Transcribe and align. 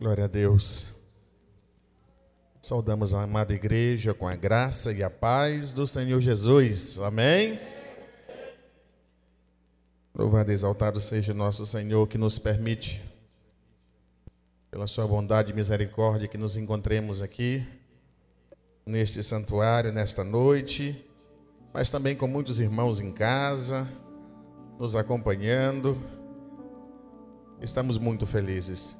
Glória 0.00 0.24
a 0.24 0.28
Deus. 0.28 0.94
Saudamos 2.62 3.12
a 3.12 3.22
amada 3.22 3.52
igreja 3.52 4.14
com 4.14 4.26
a 4.26 4.34
graça 4.34 4.94
e 4.94 5.02
a 5.02 5.10
paz 5.10 5.74
do 5.74 5.86
Senhor 5.86 6.18
Jesus. 6.22 6.98
Amém? 7.00 7.60
Louvado 10.14 10.50
e 10.50 10.54
exaltado 10.54 11.02
seja 11.02 11.32
o 11.32 11.36
nosso 11.36 11.66
Senhor 11.66 12.08
que 12.08 12.16
nos 12.16 12.38
permite, 12.38 13.04
pela 14.70 14.86
sua 14.86 15.06
bondade 15.06 15.52
e 15.52 15.54
misericórdia, 15.54 16.26
que 16.26 16.38
nos 16.38 16.56
encontremos 16.56 17.20
aqui, 17.20 17.62
neste 18.86 19.22
santuário, 19.22 19.92
nesta 19.92 20.24
noite, 20.24 21.06
mas 21.74 21.90
também 21.90 22.16
com 22.16 22.26
muitos 22.26 22.58
irmãos 22.58 23.00
em 23.00 23.12
casa, 23.12 23.86
nos 24.78 24.96
acompanhando. 24.96 25.94
Estamos 27.60 27.98
muito 27.98 28.26
felizes. 28.26 28.99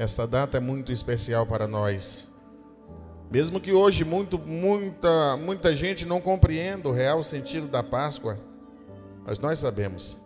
Esta 0.00 0.26
data 0.26 0.56
é 0.56 0.60
muito 0.60 0.90
especial 0.92 1.44
para 1.44 1.68
nós. 1.68 2.26
Mesmo 3.30 3.60
que 3.60 3.70
hoje 3.70 4.02
muito, 4.02 4.38
muita, 4.38 5.36
muita 5.36 5.76
gente 5.76 6.06
não 6.06 6.22
compreenda 6.22 6.88
o 6.88 6.92
real 6.92 7.22
sentido 7.22 7.68
da 7.68 7.82
Páscoa, 7.82 8.38
mas 9.26 9.38
nós 9.38 9.58
sabemos. 9.58 10.24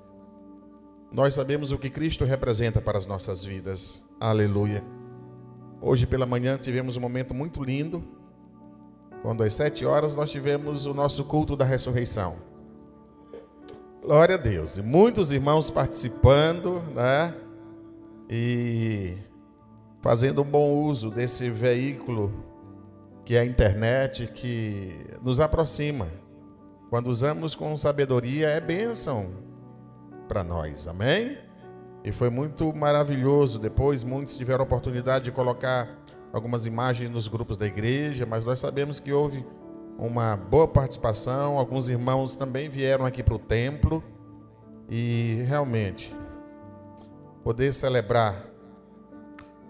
Nós 1.11 1.35
sabemos 1.35 1.73
o 1.73 1.79
que 1.79 1.91
Cristo 1.91 2.25
representa 2.25 2.81
para 2.81 2.97
as 2.97 3.05
nossas 3.05 3.45
vidas. 3.45 4.09
Aleluia. 4.21 4.81
Hoje 5.83 6.07
pela 6.07 6.25
manhã 6.25 6.57
tivemos 6.57 6.97
um 6.97 7.01
momento 7.01 7.35
muito 7.35 7.61
lindo, 7.61 8.01
quando 9.23 9.43
às 9.43 9.55
sete 9.55 9.85
horas 9.85 10.15
nós 10.15 10.31
tivemos 10.31 10.87
o 10.87 10.95
nosso 10.95 11.25
culto 11.25 11.57
da 11.57 11.65
ressurreição. 11.65 12.37
Glória 14.01 14.37
a 14.37 14.39
Deus. 14.39 14.77
E 14.77 14.83
muitos 14.83 15.33
irmãos 15.33 15.69
participando, 15.69 16.81
né? 16.95 17.35
E 18.31 19.19
fazendo 20.05 20.43
um 20.43 20.45
bom 20.45 20.85
uso 20.85 21.09
desse 21.09 21.49
veículo 21.49 22.31
que 23.25 23.37
é 23.37 23.41
a 23.41 23.45
internet, 23.47 24.27
que 24.27 25.07
nos 25.23 25.41
aproxima. 25.41 26.07
Quando 26.91 27.07
usamos 27.07 27.55
com 27.55 27.75
sabedoria, 27.75 28.49
é 28.49 28.61
bênção 28.61 29.33
para 30.29 30.45
nós, 30.45 30.87
amém? 30.87 31.39
E 32.05 32.13
foi 32.13 32.29
muito 32.29 32.71
maravilhoso. 32.75 33.59
Depois, 33.59 34.05
muitos 34.05 34.37
tiveram 34.37 34.61
a 34.61 34.67
oportunidade 34.67 35.25
de 35.25 35.33
colocar 35.33 35.89
algumas 36.35 36.67
imagens 36.67 37.11
nos 37.11 37.27
grupos 37.27 37.57
da 37.57 37.65
igreja, 37.65 38.27
mas 38.27 38.45
nós 38.45 38.59
sabemos 38.59 39.01
que 39.01 39.11
houve 39.11 39.43
uma 39.99 40.37
boa 40.37 40.69
participação. 40.69 41.59
Alguns 41.59 41.89
irmãos 41.89 42.37
também 42.37 42.69
vieram 42.69 43.07
aqui 43.07 43.23
para 43.23 43.37
o 43.37 43.39
templo 43.39 44.05
e 44.87 45.43
realmente 45.49 46.15
poder 47.43 47.73
celebrar 47.73 48.54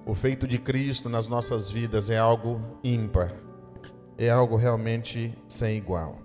o 0.07 0.15
feito 0.15 0.47
de 0.47 0.59
Cristo 0.59 1.09
nas 1.09 1.29
nossas 1.29 1.71
vidas 1.71 2.11
é 2.11 2.19
algo 2.19 2.61
ímpar, 2.83 3.33
é 4.19 4.29
algo 4.29 4.57
realmente 4.57 5.37
sem 5.49 5.79
igual. 5.79 6.19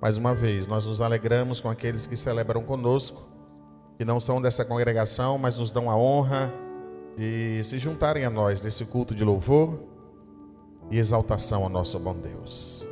Mais 0.00 0.16
uma 0.16 0.34
vez, 0.34 0.66
nós 0.66 0.86
nos 0.86 1.00
alegramos 1.00 1.60
com 1.60 1.68
aqueles 1.68 2.06
que 2.06 2.16
celebram 2.16 2.62
conosco, 2.62 3.32
que 3.98 4.04
não 4.04 4.20
são 4.20 4.40
dessa 4.40 4.64
congregação, 4.64 5.38
mas 5.38 5.58
nos 5.58 5.72
dão 5.72 5.90
a 5.90 5.96
honra 5.96 6.52
de 7.16 7.62
se 7.64 7.78
juntarem 7.78 8.24
a 8.24 8.30
nós 8.30 8.62
nesse 8.62 8.84
culto 8.86 9.14
de 9.14 9.24
louvor 9.24 9.80
e 10.90 10.98
exaltação 10.98 11.64
ao 11.64 11.68
nosso 11.68 11.98
bom 11.98 12.14
Deus. 12.14 12.86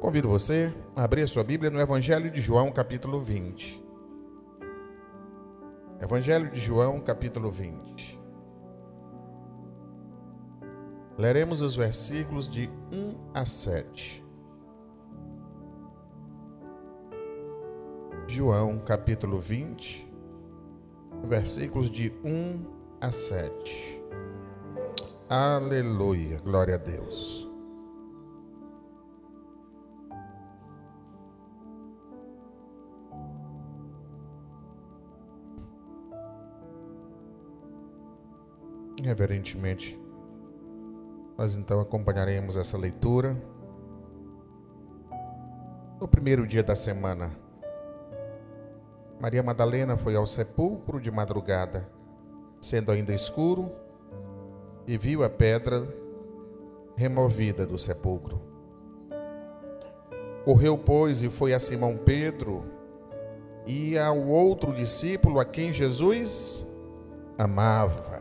Convido 0.00 0.28
você 0.28 0.72
a 0.94 1.04
abrir 1.04 1.22
a 1.22 1.26
sua 1.26 1.44
Bíblia 1.44 1.70
no 1.70 1.80
Evangelho 1.80 2.30
de 2.30 2.40
João, 2.40 2.70
capítulo 2.70 3.20
20. 3.20 3.82
Evangelho 6.02 6.50
de 6.50 6.60
João, 6.60 7.00
capítulo 7.00 7.50
20. 7.50 8.23
Leremos 11.16 11.62
os 11.62 11.76
versículos 11.76 12.50
de 12.50 12.68
1 12.92 13.30
a 13.32 13.44
7. 13.44 14.24
João 18.26 18.80
capítulo 18.80 19.38
20, 19.38 20.12
versículos 21.22 21.88
de 21.88 22.10
1 22.24 22.66
a 23.00 23.12
7. 23.12 24.02
Aleluia, 25.28 26.40
glória 26.40 26.74
a 26.74 26.78
Deus. 26.78 27.48
Reverentemente 39.00 40.03
nós 41.36 41.56
então 41.56 41.80
acompanharemos 41.80 42.56
essa 42.56 42.78
leitura. 42.78 43.36
No 46.00 46.06
primeiro 46.06 46.46
dia 46.46 46.62
da 46.62 46.76
semana, 46.76 47.30
Maria 49.20 49.42
Madalena 49.42 49.96
foi 49.96 50.14
ao 50.16 50.26
sepulcro 50.26 51.00
de 51.00 51.10
madrugada, 51.10 51.88
sendo 52.60 52.92
ainda 52.92 53.12
escuro, 53.12 53.70
e 54.86 54.98
viu 54.98 55.24
a 55.24 55.30
pedra 55.30 55.86
removida 56.96 57.66
do 57.66 57.78
sepulcro. 57.78 58.40
Correu, 60.44 60.76
pois, 60.76 61.22
e 61.22 61.28
foi 61.28 61.54
a 61.54 61.58
Simão 61.58 61.96
Pedro 61.96 62.64
e 63.66 63.98
ao 63.98 64.18
outro 64.18 64.74
discípulo 64.74 65.40
a 65.40 65.44
quem 65.44 65.72
Jesus 65.72 66.76
amava 67.38 68.13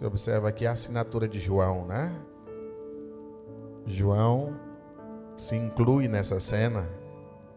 Você 0.00 0.06
observa 0.06 0.48
aqui 0.48 0.66
a 0.66 0.72
assinatura 0.72 1.28
de 1.28 1.38
João, 1.38 1.84
né? 1.84 2.16
João 3.86 4.58
se 5.36 5.54
inclui 5.54 6.08
nessa 6.08 6.40
cena 6.40 6.88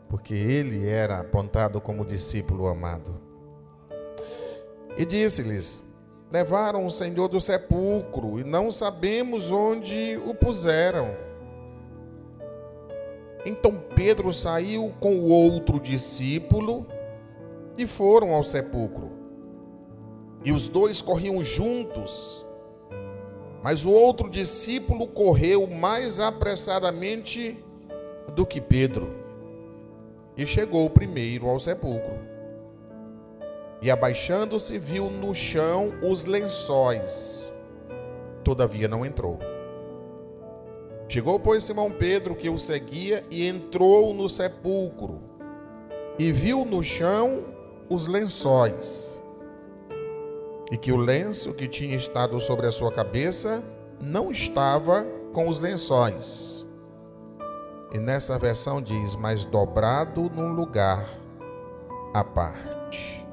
porque 0.09 0.33
ele 0.33 0.85
era 0.85 1.21
apontado 1.21 1.79
como 1.79 2.03
discípulo 2.03 2.67
amado. 2.67 3.17
E 4.97 5.05
disse-lhes: 5.05 5.89
Levaram 6.29 6.85
o 6.85 6.89
Senhor 6.89 7.29
do 7.29 7.39
sepulcro 7.39 8.37
e 8.41 8.43
não 8.43 8.69
sabemos 8.69 9.49
onde 9.49 10.17
o 10.25 10.35
puseram. 10.35 11.15
Então 13.45 13.81
Pedro 13.95 14.33
saiu 14.33 14.93
com 14.99 15.15
o 15.15 15.29
outro 15.29 15.79
discípulo 15.79 16.85
e 17.77 17.87
foram 17.87 18.33
ao 18.33 18.43
sepulcro. 18.43 19.22
E 20.43 20.51
os 20.51 20.67
dois 20.67 21.01
corriam 21.01 21.43
juntos. 21.43 22.45
Mas 23.63 23.85
o 23.85 23.91
outro 23.91 24.29
discípulo 24.29 25.07
correu 25.07 25.67
mais 25.67 26.19
apressadamente 26.19 27.57
do 28.35 28.45
que 28.45 28.59
Pedro 28.59 29.23
e 30.35 30.45
chegou 30.45 30.89
primeiro 30.89 31.47
ao 31.47 31.57
sepulcro. 31.57 32.19
E 33.81 33.89
abaixando-se, 33.89 34.77
viu 34.77 35.09
no 35.09 35.33
chão 35.33 35.93
os 36.01 36.25
lençóis, 36.25 37.53
todavia 38.43 38.87
não 38.87 39.05
entrou. 39.05 39.39
Chegou, 41.07 41.39
pois, 41.39 41.63
Simão 41.63 41.91
Pedro, 41.91 42.35
que 42.35 42.49
o 42.49 42.57
seguia, 42.57 43.23
e 43.29 43.45
entrou 43.45 44.13
no 44.13 44.27
sepulcro, 44.27 45.21
e 46.17 46.31
viu 46.31 46.65
no 46.65 46.81
chão 46.81 47.45
os 47.89 48.07
lençóis 48.07 49.22
e 50.71 50.77
que 50.77 50.91
o 50.91 50.97
lenço 50.97 51.53
que 51.55 51.67
tinha 51.67 51.95
estado 51.95 52.39
sobre 52.39 52.67
a 52.67 52.71
sua 52.71 52.91
cabeça 52.91 53.63
não 53.99 54.31
estava 54.31 55.05
com 55.33 55.47
os 55.47 55.59
lençóis. 55.59 56.65
E 57.91 57.97
nessa 57.97 58.37
versão 58.39 58.81
diz, 58.81 59.15
mas 59.15 59.45
dobrado 59.45 60.29
num 60.29 60.53
lugar 60.53 61.07
à 62.13 62.23
parte. 62.23 63.25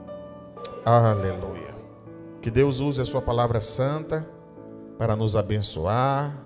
Aleluia. 0.85 1.75
Que 2.43 2.51
Deus 2.51 2.81
use 2.81 3.01
a 3.01 3.07
sua 3.07 3.23
palavra 3.23 3.61
santa 3.61 4.27
para 4.99 5.17
nos 5.17 5.37
abençoar, 5.37 6.37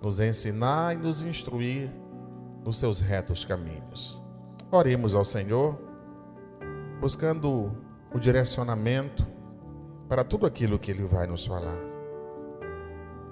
nos 0.00 0.20
ensinar 0.20 0.94
e 0.94 0.98
nos 0.98 1.22
instruir 1.22 1.90
nos 2.64 2.78
seus 2.78 3.00
retos 3.00 3.44
caminhos. 3.44 4.22
Oremos 4.70 5.14
ao 5.14 5.24
Senhor, 5.24 5.78
buscando 7.00 7.72
o 8.12 8.18
direcionamento 8.18 9.33
para 10.08 10.24
tudo 10.24 10.46
aquilo 10.46 10.78
que 10.78 10.90
Ele 10.90 11.04
vai 11.04 11.26
nos 11.26 11.46
falar. 11.46 11.78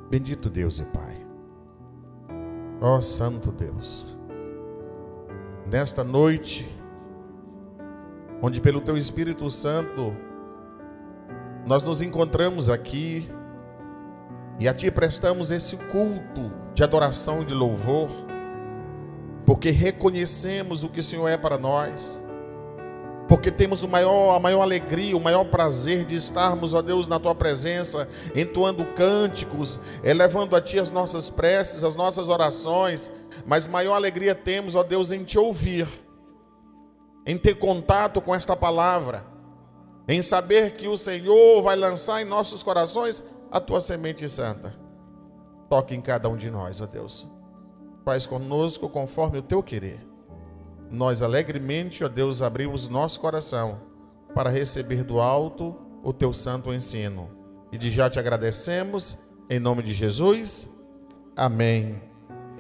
Bendito 0.09 0.51
Deus 0.51 0.79
e 0.79 0.85
Pai. 0.87 1.23
Ó 2.81 3.01
Santo 3.01 3.53
Deus, 3.53 4.19
nesta 5.67 6.03
noite, 6.03 6.69
onde 8.43 8.61
pelo 8.61 8.81
Teu 8.81 8.97
Espírito 8.97 9.49
Santo 9.49 10.17
nós 11.65 11.85
nos 11.85 12.03
encontramos 12.03 12.69
aqui 12.69 13.31
e 14.59 14.67
a 14.67 14.75
Ti 14.75 14.91
prestamos 14.91 15.51
esse 15.51 15.77
culto 15.93 16.53
de 16.75 16.83
adoração 16.83 17.43
e 17.43 17.45
de 17.45 17.55
louvor, 17.55 18.09
porque 19.47 19.71
reconhecemos 19.71 20.83
o 20.83 20.89
que 20.89 21.01
o 21.01 21.05
Senhor 21.05 21.29
é 21.29 21.37
para 21.37 21.57
nós 21.57 22.22
porque 23.33 23.51
temos 23.51 23.83
maior, 23.85 24.37
a 24.37 24.39
maior 24.39 24.61
alegria, 24.61 25.17
o 25.17 25.21
maior 25.21 25.45
prazer 25.45 26.05
de 26.05 26.15
estarmos, 26.15 26.75
ó 26.75 26.83
Deus, 26.83 27.09
na 27.09 27.19
tua 27.19 27.35
presença, 27.35 28.07
entoando 28.37 28.85
cânticos, 28.85 29.81
elevando 30.05 30.55
a 30.55 30.61
ti 30.61 30.79
as 30.79 30.91
nossas 30.91 31.31
preces, 31.31 31.83
as 31.83 31.97
nossas 31.97 32.29
orações, 32.29 33.11
mas 33.47 33.67
maior 33.67 33.95
alegria 33.95 34.35
temos, 34.35 34.75
ó 34.75 34.83
Deus, 34.83 35.13
em 35.13 35.25
te 35.25 35.39
ouvir, 35.39 35.89
em 37.25 37.39
ter 37.39 37.55
contato 37.55 38.21
com 38.21 38.35
esta 38.35 38.55
palavra, 38.55 39.25
em 40.07 40.21
saber 40.21 40.73
que 40.73 40.87
o 40.87 40.95
Senhor 40.95 41.63
vai 41.63 41.75
lançar 41.75 42.21
em 42.21 42.27
nossos 42.27 42.63
corações 42.63 43.33
a 43.51 43.59
tua 43.59 43.81
semente 43.81 44.29
santa. 44.29 44.75
Toque 45.71 45.95
em 45.95 46.03
cada 46.03 46.29
um 46.29 46.37
de 46.37 46.51
nós, 46.51 46.83
ó 46.83 46.87
Deus. 46.87 47.27
Faz 48.05 48.27
conosco 48.27 48.91
conforme 48.91 49.39
o 49.39 49.43
teu 49.43 49.63
querer 49.63 50.12
nós 50.93 51.23
alegremente, 51.23 52.05
ó 52.05 52.09
Deus, 52.09 52.43
abrimos 52.43 52.87
nosso 52.87 53.19
coração 53.19 53.81
para 54.35 54.51
receber 54.51 55.03
do 55.03 55.21
alto 55.21 55.75
o 56.03 56.13
teu 56.13 56.33
santo 56.33 56.73
ensino. 56.73 57.31
E 57.73 57.79
de 57.79 57.91
já 57.91 58.11
te 58.11 58.19
agradecemos, 58.19 59.27
em 59.49 59.59
nome 59.59 59.83
de 59.83 59.95
Jesus. 59.95 60.81
Amém 61.35 62.01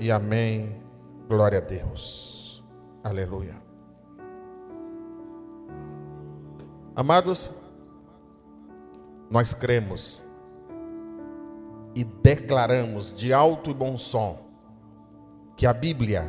e 0.00 0.10
amém. 0.10 0.80
Glória 1.28 1.58
a 1.58 1.60
Deus. 1.60 2.64
Aleluia. 3.04 3.60
Amados, 6.96 7.62
nós 9.30 9.52
cremos 9.52 10.22
e 11.94 12.02
declaramos 12.02 13.14
de 13.14 13.32
alto 13.32 13.70
e 13.70 13.74
bom 13.74 13.96
som 13.98 14.50
que 15.56 15.66
a 15.66 15.72
Bíblia 15.74 16.26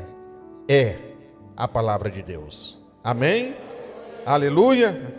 é 0.68 1.13
a 1.56 1.68
palavra 1.68 2.10
de 2.10 2.22
Deus. 2.22 2.80
Amém? 3.04 3.56
Aleluia. 4.26 5.14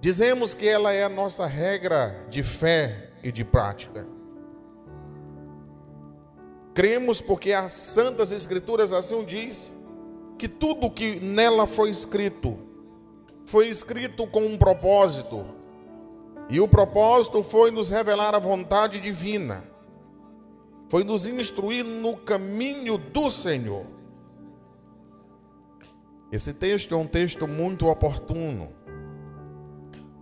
Dizemos 0.00 0.54
que 0.54 0.66
ela 0.66 0.92
é 0.92 1.04
a 1.04 1.08
nossa 1.08 1.46
regra 1.46 2.26
de 2.28 2.42
fé 2.42 3.10
e 3.22 3.30
de 3.30 3.44
prática. 3.44 4.06
Cremos 6.74 7.20
porque 7.20 7.52
as 7.52 7.72
santas 7.72 8.32
escrituras 8.32 8.92
assim 8.92 9.24
diz 9.24 9.78
que 10.38 10.48
tudo 10.48 10.90
que 10.90 11.20
nela 11.20 11.66
foi 11.66 11.90
escrito 11.90 12.58
foi 13.44 13.68
escrito 13.68 14.26
com 14.26 14.42
um 14.42 14.56
propósito. 14.56 15.44
E 16.48 16.60
o 16.60 16.68
propósito 16.68 17.42
foi 17.42 17.70
nos 17.70 17.90
revelar 17.90 18.34
a 18.34 18.38
vontade 18.38 19.00
divina 19.00 19.69
foi 20.90 21.04
nos 21.04 21.24
instruir 21.24 21.84
no 21.84 22.16
caminho 22.16 22.98
do 22.98 23.30
Senhor. 23.30 23.86
Esse 26.32 26.54
texto 26.54 26.92
é 26.92 26.98
um 26.98 27.06
texto 27.06 27.46
muito 27.46 27.86
oportuno, 27.86 28.72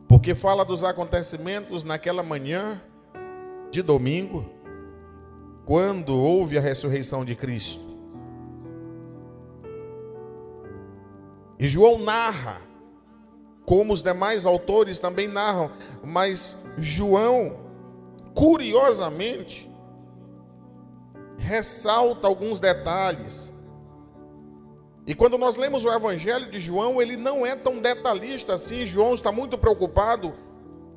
porque 0.06 0.34
fala 0.34 0.66
dos 0.66 0.84
acontecimentos 0.84 1.84
naquela 1.84 2.22
manhã 2.22 2.82
de 3.70 3.80
domingo, 3.80 4.44
quando 5.64 6.14
houve 6.14 6.58
a 6.58 6.60
ressurreição 6.60 7.24
de 7.24 7.34
Cristo. 7.34 7.88
E 11.58 11.66
João 11.66 11.98
narra, 11.98 12.60
como 13.64 13.94
os 13.94 14.02
demais 14.02 14.44
autores 14.44 14.98
também 15.00 15.28
narram, 15.28 15.70
mas 16.04 16.66
João, 16.76 17.58
curiosamente, 18.34 19.67
ressalta 21.48 22.28
alguns 22.28 22.60
detalhes. 22.60 23.54
E 25.06 25.14
quando 25.14 25.38
nós 25.38 25.56
lemos 25.56 25.86
o 25.86 25.90
Evangelho 25.90 26.50
de 26.50 26.60
João, 26.60 27.00
ele 27.00 27.16
não 27.16 27.46
é 27.46 27.56
tão 27.56 27.80
detalhista 27.80 28.52
assim. 28.52 28.84
João 28.84 29.14
está 29.14 29.32
muito 29.32 29.56
preocupado 29.56 30.34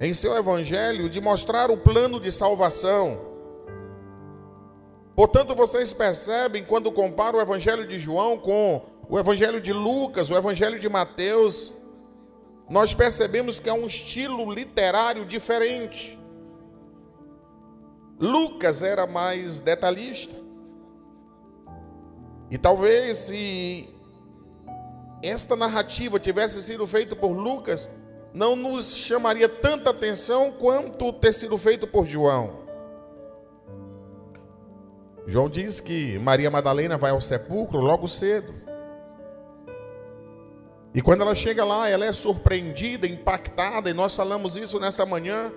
em 0.01 0.13
seu 0.13 0.36
Evangelho 0.36 1.09
de 1.09 1.21
mostrar 1.21 1.71
o 1.71 1.77
plano 1.77 2.19
de 2.19 2.31
salvação. 2.31 3.18
Portanto, 5.15 5.56
vocês 5.56 5.94
percebem 5.94 6.63
quando 6.63 6.92
comparam 6.92 7.39
o 7.39 7.42
Evangelho 7.42 7.88
de 7.88 7.97
João 7.97 8.38
com 8.38 8.81
o 9.07 9.18
Evangelho 9.18 9.62
de 9.62 9.71
Lucas, 9.71 10.30
o 10.30 10.36
Evangelho 10.36 10.80
de 10.80 10.89
Mateus, 10.89 11.77
nós 12.69 12.94
percebemos 12.94 13.59
que 13.59 13.69
é 13.69 13.74
um 13.74 13.86
estilo 13.86 14.51
literário 14.51 15.25
diferente. 15.25 16.19
Lucas 18.21 18.83
era 18.83 19.07
mais 19.07 19.59
detalhista. 19.59 20.35
E 22.51 22.57
talvez 22.57 23.18
se 23.18 23.89
esta 25.23 25.56
narrativa 25.56 26.19
tivesse 26.19 26.62
sido 26.62 26.85
feita 26.85 27.15
por 27.15 27.31
Lucas, 27.31 27.89
não 28.31 28.56
nos 28.56 28.95
chamaria 28.95 29.50
tanta 29.50 29.89
atenção 29.89 30.51
quanto 30.51 31.12
ter 31.13 31.33
sido 31.33 31.57
feito 31.57 31.88
por 31.88 32.06
João. 32.06 32.62
João 35.25 35.50
diz 35.50 35.79
que 35.79 36.19
Maria 36.19 36.51
Madalena 36.51 36.97
vai 36.97 37.12
ao 37.12 37.21
sepulcro 37.21 37.79
logo 37.79 38.07
cedo. 38.07 38.53
E 40.94 41.01
quando 41.01 41.21
ela 41.21 41.33
chega 41.33 41.63
lá, 41.63 41.89
ela 41.89 42.06
é 42.06 42.12
surpreendida, 42.12 43.07
impactada, 43.07 43.89
e 43.89 43.94
nós 43.94 44.15
falamos 44.15 44.57
isso 44.57 44.79
nesta 44.79 45.06
manhã, 45.06 45.51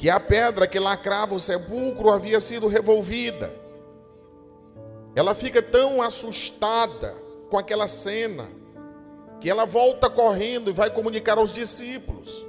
que 0.00 0.08
a 0.08 0.18
pedra 0.18 0.66
que 0.66 0.78
lacrava 0.78 1.34
o 1.34 1.38
sepulcro 1.38 2.08
havia 2.08 2.40
sido 2.40 2.66
revolvida. 2.68 3.54
Ela 5.14 5.34
fica 5.34 5.60
tão 5.60 6.00
assustada 6.00 7.14
com 7.50 7.58
aquela 7.58 7.86
cena 7.86 8.48
que 9.42 9.50
ela 9.50 9.66
volta 9.66 10.08
correndo 10.08 10.70
e 10.70 10.72
vai 10.72 10.88
comunicar 10.88 11.36
aos 11.36 11.52
discípulos. 11.52 12.46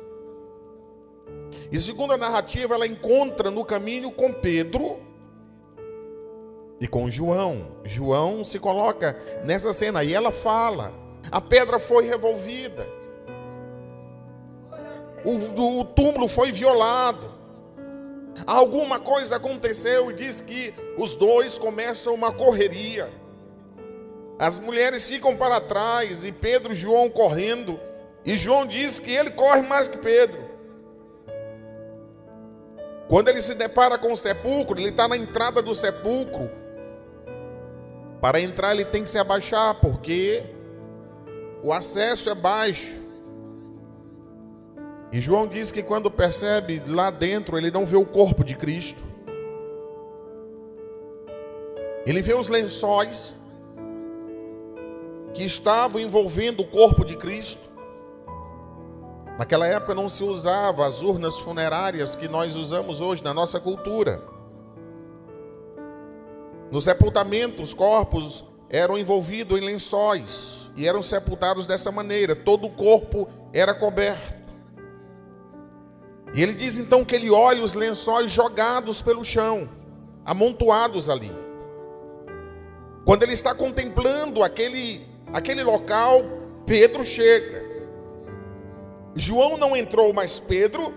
E 1.69 1.77
segundo 1.77 2.13
a 2.13 2.17
narrativa, 2.17 2.73
ela 2.73 2.87
encontra 2.87 3.51
no 3.51 3.65
caminho 3.65 4.13
com 4.13 4.31
Pedro 4.31 5.01
e 6.79 6.87
com 6.87 7.11
João. 7.11 7.75
João 7.83 8.45
se 8.45 8.59
coloca 8.59 9.17
nessa 9.43 9.73
cena 9.73 10.05
e 10.05 10.13
ela 10.13 10.31
fala: 10.31 10.93
a 11.29 11.41
pedra 11.41 11.77
foi 11.77 12.05
revolvida, 12.05 12.87
o, 15.25 15.79
o 15.79 15.83
túmulo 15.83 16.29
foi 16.29 16.53
violado. 16.53 17.40
Alguma 18.45 18.99
coisa 18.99 19.35
aconteceu 19.35 20.11
e 20.11 20.13
diz 20.13 20.41
que 20.41 20.73
os 20.97 21.15
dois 21.15 21.57
começam 21.57 22.13
uma 22.13 22.31
correria. 22.31 23.09
As 24.39 24.59
mulheres 24.59 25.07
ficam 25.07 25.35
para 25.37 25.61
trás 25.61 26.23
e 26.23 26.31
Pedro 26.31 26.71
e 26.71 26.75
João 26.75 27.09
correndo. 27.09 27.79
E 28.25 28.35
João 28.35 28.65
diz 28.65 28.99
que 28.99 29.11
ele 29.11 29.31
corre 29.31 29.61
mais 29.61 29.87
que 29.87 29.97
Pedro. 29.97 30.51
Quando 33.07 33.27
ele 33.27 33.41
se 33.41 33.55
depara 33.55 33.97
com 33.97 34.13
o 34.13 34.15
sepulcro, 34.15 34.79
ele 34.79 34.89
está 34.89 35.07
na 35.07 35.17
entrada 35.17 35.61
do 35.61 35.75
sepulcro. 35.75 36.49
Para 38.21 38.39
entrar, 38.39 38.71
ele 38.73 38.85
tem 38.85 39.03
que 39.03 39.09
se 39.09 39.17
abaixar, 39.17 39.75
porque 39.81 40.43
o 41.61 41.73
acesso 41.73 42.29
é 42.29 42.35
baixo. 42.35 43.00
E 45.11 45.19
João 45.19 45.45
diz 45.45 45.71
que 45.71 45.83
quando 45.83 46.09
percebe 46.09 46.81
lá 46.87 47.09
dentro, 47.09 47.57
ele 47.57 47.69
não 47.69 47.85
vê 47.85 47.97
o 47.97 48.05
corpo 48.05 48.43
de 48.43 48.55
Cristo. 48.55 49.03
Ele 52.05 52.21
vê 52.21 52.33
os 52.33 52.47
lençóis 52.47 53.35
que 55.33 55.43
estavam 55.43 56.01
envolvendo 56.01 56.61
o 56.61 56.67
corpo 56.67 57.03
de 57.03 57.17
Cristo. 57.17 57.71
Naquela 59.37 59.67
época 59.67 59.93
não 59.93 60.07
se 60.07 60.23
usava 60.23 60.85
as 60.85 61.03
urnas 61.03 61.39
funerárias 61.39 62.15
que 62.15 62.27
nós 62.27 62.55
usamos 62.55 63.01
hoje 63.01 63.23
na 63.23 63.33
nossa 63.33 63.59
cultura. 63.59 64.23
No 66.71 66.79
sepultamento, 66.79 67.61
os 67.61 67.73
corpos 67.73 68.45
eram 68.69 68.97
envolvidos 68.97 69.59
em 69.59 69.65
lençóis 69.65 70.71
e 70.77 70.87
eram 70.87 71.01
sepultados 71.01 71.65
dessa 71.65 71.91
maneira, 71.91 72.33
todo 72.33 72.67
o 72.67 72.69
corpo 72.69 73.27
era 73.51 73.73
coberto. 73.73 74.40
E 76.33 76.41
ele 76.41 76.53
diz 76.53 76.77
então 76.77 77.03
que 77.03 77.15
ele 77.15 77.29
olha 77.29 77.63
os 77.63 77.73
lençóis 77.73 78.31
jogados 78.31 79.01
pelo 79.01 79.23
chão, 79.23 79.69
amontoados 80.25 81.09
ali. 81.09 81.31
Quando 83.03 83.23
ele 83.23 83.33
está 83.33 83.53
contemplando 83.53 84.43
aquele, 84.43 85.05
aquele 85.33 85.63
local, 85.63 86.23
Pedro 86.65 87.03
chega. 87.03 87.69
João 89.13 89.57
não 89.57 89.75
entrou, 89.75 90.13
mas 90.13 90.39
Pedro, 90.39 90.93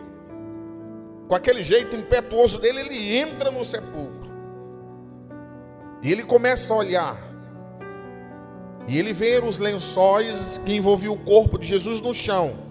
com 1.26 1.34
aquele 1.34 1.64
jeito 1.64 1.96
impetuoso 1.96 2.60
dele, 2.60 2.80
ele 2.80 3.16
entra 3.16 3.50
no 3.50 3.64
sepulcro. 3.64 4.32
E 6.02 6.12
ele 6.12 6.22
começa 6.22 6.72
a 6.72 6.76
olhar. 6.76 7.16
E 8.86 8.98
ele 8.98 9.12
vê 9.12 9.38
os 9.42 9.58
lençóis 9.58 10.60
que 10.64 10.76
envolviam 10.76 11.14
o 11.14 11.18
corpo 11.18 11.58
de 11.58 11.66
Jesus 11.66 12.00
no 12.00 12.12
chão. 12.12 12.63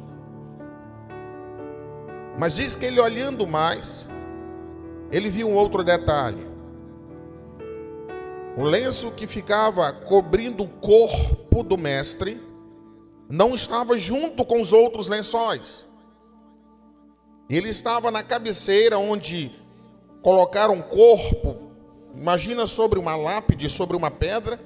Mas 2.38 2.56
diz 2.56 2.76
que 2.76 2.86
ele 2.86 3.00
olhando 3.00 3.46
mais, 3.46 4.08
ele 5.12 5.30
viu 5.30 5.48
um 5.48 5.56
outro 5.56 5.84
detalhe. 5.84 6.48
O 8.58 8.64
lenço 8.64 9.12
que 9.12 9.26
ficava 9.26 9.92
cobrindo 9.92 10.64
o 10.64 10.68
corpo 10.68 11.64
do 11.64 11.78
mestre 11.78 12.40
não 13.30 13.56
estava 13.56 13.98
junto 13.98 14.46
com 14.46 14.62
os 14.62 14.74
outros 14.74 15.08
lençóis. 15.08 15.86
Ele 17.50 17.70
estava 17.70 18.12
na 18.12 18.24
cabeceira 18.24 18.98
onde 18.98 19.52
colocaram 20.22 20.80
o 20.80 20.84
corpo, 20.84 21.58
imagina 22.16 22.66
sobre 22.66 22.98
uma 22.98 23.16
lápide, 23.16 23.70
sobre 23.70 23.98
uma 23.98 24.10
pedra, 24.10 24.60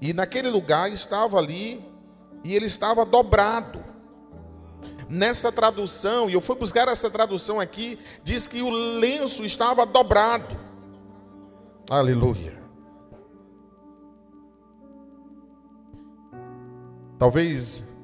e 0.00 0.12
naquele 0.12 0.48
lugar 0.48 0.90
estava 0.90 1.38
ali 1.38 1.84
e 2.44 2.54
ele 2.54 2.66
estava 2.66 3.04
dobrado. 3.04 3.85
Nessa 5.08 5.52
tradução, 5.52 6.28
e 6.28 6.32
eu 6.32 6.40
fui 6.40 6.56
buscar 6.56 6.88
essa 6.88 7.08
tradução 7.08 7.60
aqui, 7.60 7.98
diz 8.24 8.48
que 8.48 8.60
o 8.60 8.70
lenço 8.70 9.44
estava 9.44 9.86
dobrado. 9.86 10.58
Aleluia. 11.88 12.58
Talvez 17.18 17.96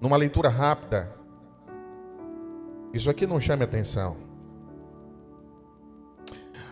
numa 0.00 0.16
leitura 0.16 0.48
rápida, 0.48 1.14
isso 2.92 3.08
aqui 3.08 3.26
não 3.26 3.40
chame 3.40 3.62
atenção. 3.62 4.16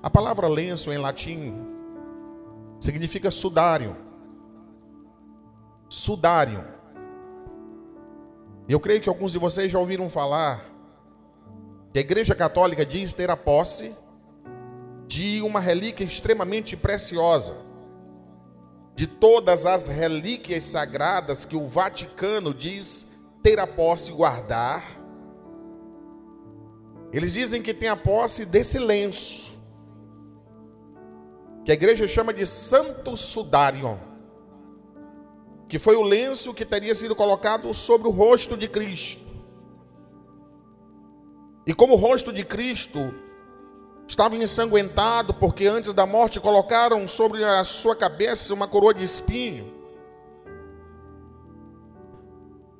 A 0.03 0.09
palavra 0.09 0.49
lenço 0.49 0.91
em 0.91 0.99
latim 0.99 1.55
significa 2.81 3.31
sudário. 3.31 3.95
Sudário. 5.89 6.80
Eu 8.71 8.79
creio 8.79 9.01
que 9.01 9.09
alguns 9.09 9.33
de 9.33 9.39
vocês 9.41 9.69
já 9.69 9.81
ouviram 9.81 10.09
falar 10.09 10.65
que 11.93 11.99
a 11.99 12.03
Igreja 12.03 12.37
Católica 12.37 12.87
diz 12.87 13.13
ter 13.13 13.29
a 13.29 13.37
posse 13.37 13.97
de 15.09 15.43
uma 15.43 15.59
relíquia 15.59 16.05
extremamente 16.05 16.77
preciosa. 16.77 17.67
De 18.95 19.09
todas 19.09 19.67
as 19.67 19.89
relíquias 19.89 20.63
sagradas 20.63 21.45
que 21.45 21.57
o 21.57 21.67
Vaticano 21.67 22.55
diz 22.55 23.19
ter 23.43 23.59
a 23.59 23.67
posse 23.67 24.13
guardar, 24.13 24.85
eles 27.13 27.33
dizem 27.33 27.61
que 27.61 27.75
tem 27.75 27.89
a 27.89 27.97
posse 27.97 28.47
desse 28.47 28.79
lenço, 28.79 29.61
que 31.65 31.73
a 31.73 31.75
igreja 31.75 32.07
chama 32.07 32.33
de 32.33 32.47
Santo 32.47 33.17
Sudário 33.17 33.99
que 35.71 35.79
foi 35.79 35.95
o 35.95 36.03
lenço 36.03 36.53
que 36.53 36.65
teria 36.65 36.93
sido 36.97 37.15
colocado 37.15 37.73
sobre 37.73 38.09
o 38.09 38.11
rosto 38.11 38.57
de 38.57 38.67
Cristo. 38.67 39.25
E 41.65 41.73
como 41.73 41.95
o 41.95 41.97
rosto 41.97 42.33
de 42.33 42.45
Cristo 42.45 42.99
estava 44.09 44.35
ensanguentado, 44.35 45.33
porque 45.33 45.67
antes 45.67 45.93
da 45.93 46.05
morte 46.05 46.41
colocaram 46.41 47.07
sobre 47.07 47.45
a 47.45 47.63
sua 47.63 47.95
cabeça 47.95 48.53
uma 48.53 48.67
coroa 48.67 48.93
de 48.93 49.05
espinho. 49.05 49.73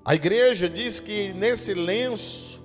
A 0.05 0.17
igreja 0.17 0.69
diz 0.69 0.99
que 0.99 1.33
nesse 1.35 1.73
lenço 1.75 2.61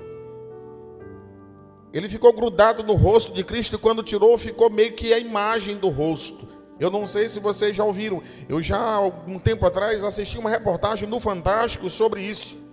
ele 1.94 2.10
ficou 2.10 2.34
grudado 2.34 2.82
no 2.82 2.96
rosto 2.96 3.32
de 3.32 3.44
Cristo 3.44 3.76
e 3.76 3.80
quando 3.80 4.02
tirou 4.02 4.36
ficou 4.40 4.72
meio 4.72 4.94
que 4.94 5.14
a 5.14 5.20
imagem 5.20 5.78
do 5.78 5.90
rosto. 5.90 6.55
Eu 6.80 6.90
não 6.90 7.06
sei 7.06 7.30
se 7.30 7.40
vocês 7.40 7.76
já 7.76 7.84
ouviram. 7.84 8.22
Eu 8.50 8.62
já 8.62 8.78
há 8.78 8.96
algum 8.96 9.40
tempo 9.40 9.66
atrás 9.66 10.04
assisti 10.04 10.38
uma 10.38 10.50
reportagem 10.50 11.08
no 11.08 11.20
Fantástico 11.20 11.90
sobre 11.90 12.22
isso. 12.22 12.66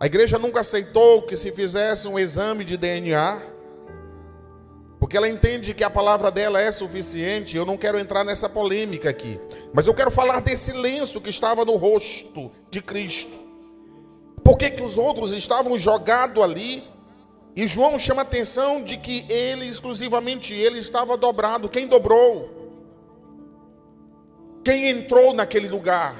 A 0.00 0.06
igreja 0.06 0.36
nunca 0.38 0.60
aceitou 0.60 1.22
que 1.22 1.36
se 1.36 1.52
fizesse 1.52 2.08
um 2.08 2.18
exame 2.18 2.64
de 2.64 2.76
DNA, 2.76 3.40
porque 4.98 5.16
ela 5.16 5.28
entende 5.28 5.72
que 5.74 5.84
a 5.84 5.90
palavra 5.90 6.28
dela 6.28 6.60
é 6.60 6.72
suficiente. 6.72 7.56
Eu 7.56 7.64
não 7.64 7.76
quero 7.76 7.96
entrar 7.96 8.24
nessa 8.24 8.48
polêmica 8.48 9.08
aqui, 9.08 9.38
mas 9.72 9.86
eu 9.86 9.94
quero 9.94 10.10
falar 10.10 10.40
desse 10.40 10.72
lenço 10.72 11.20
que 11.20 11.30
estava 11.30 11.64
no 11.64 11.76
rosto 11.76 12.50
de 12.68 12.82
Cristo. 12.82 13.38
Por 14.42 14.58
que, 14.58 14.70
que 14.70 14.82
os 14.82 14.98
outros 14.98 15.32
estavam 15.32 15.78
jogados 15.78 16.42
ali 16.42 16.82
e 17.54 17.66
João 17.66 17.98
chama 17.98 18.22
a 18.22 18.24
atenção 18.24 18.82
de 18.82 18.96
que 18.96 19.26
ele, 19.28 19.66
exclusivamente 19.66 20.54
ele, 20.54 20.78
estava 20.78 21.16
dobrado. 21.16 21.68
Quem 21.68 21.86
dobrou? 21.86 22.50
Quem 24.64 24.88
entrou 24.88 25.34
naquele 25.34 25.68
lugar? 25.68 26.14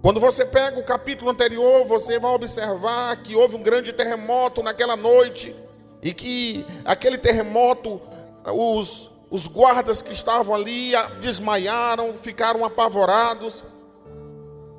Quando 0.00 0.20
você 0.20 0.46
pega 0.46 0.78
o 0.78 0.84
capítulo 0.84 1.30
anterior, 1.30 1.84
você 1.84 2.18
vai 2.18 2.32
observar 2.32 3.16
que 3.22 3.34
houve 3.34 3.56
um 3.56 3.62
grande 3.62 3.92
terremoto 3.92 4.62
naquela 4.62 4.96
noite 4.96 5.54
e 6.02 6.14
que 6.14 6.64
aquele 6.84 7.18
terremoto, 7.18 8.00
os, 8.46 9.16
os 9.30 9.46
guardas 9.46 10.00
que 10.00 10.12
estavam 10.12 10.54
ali 10.54 10.92
desmaiaram, 11.20 12.12
ficaram 12.12 12.64
apavorados. 12.64 13.64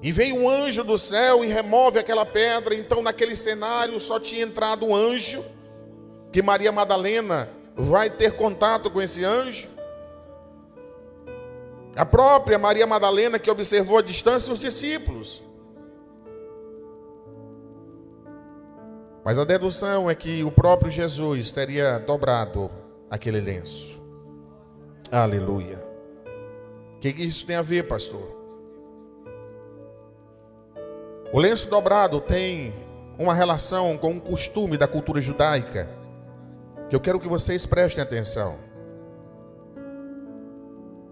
E 0.02 0.12
veio 0.12 0.36
um 0.36 0.50
anjo 0.50 0.84
do 0.84 0.98
céu 0.98 1.44
e 1.44 1.48
remove 1.48 2.00
aquela 2.00 2.26
pedra. 2.26 2.74
Então, 2.74 3.04
naquele 3.04 3.36
cenário, 3.36 4.00
só 4.00 4.20
tinha 4.20 4.44
entrado 4.44 4.86
um 4.86 4.96
anjo. 4.96 5.44
Que 6.32 6.42
Maria 6.42 6.72
Madalena 6.72 7.50
vai 7.76 8.10
ter 8.10 8.34
contato 8.34 8.90
com 8.90 9.02
esse 9.02 9.24
anjo. 9.24 9.70
A 11.96 12.06
própria 12.06 12.58
Maria 12.58 12.88
Madalena 12.88 13.38
que 13.38 13.52
observou 13.52 13.98
a 13.98 14.02
distância 14.02 14.52
os 14.52 14.60
discípulos. 14.60 15.44
Mas 19.24 19.38
a 19.38 19.44
dedução 19.44 20.10
é 20.10 20.16
que 20.16 20.44
o 20.44 20.52
próprio 20.52 20.90
Jesus 20.90 21.52
teria 21.52 22.00
dobrado 22.00 22.72
aquele 23.10 23.40
lenço. 23.40 24.02
Aleluia. 25.12 25.86
O 26.96 27.00
que 27.00 27.10
isso 27.10 27.46
tem 27.46 27.56
a 27.56 27.62
ver, 27.62 27.88
pastor? 27.88 28.41
O 31.34 31.40
lenço 31.40 31.70
dobrado 31.70 32.20
tem 32.20 32.74
uma 33.18 33.34
relação 33.34 33.98
com 33.98 34.10
um 34.12 34.20
costume 34.20 34.78
da 34.78 34.86
cultura 34.86 35.22
judaica 35.22 35.90
que 36.90 36.96
eu 36.96 37.00
quero 37.00 37.22
que 37.22 37.28
vocês 37.28 37.66
prestem 37.66 38.04
atenção. 38.04 38.58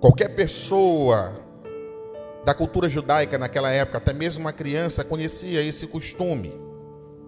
Qualquer 0.02 0.36
pessoa 0.36 1.34
da 2.44 2.54
cultura 2.54 2.90
judaica 2.90 3.38
naquela 3.38 3.70
época, 3.70 3.98
até 3.98 4.12
mesmo 4.12 4.42
uma 4.42 4.52
criança, 4.52 5.06
conhecia 5.06 5.62
esse 5.62 5.88
costume. 5.88 6.54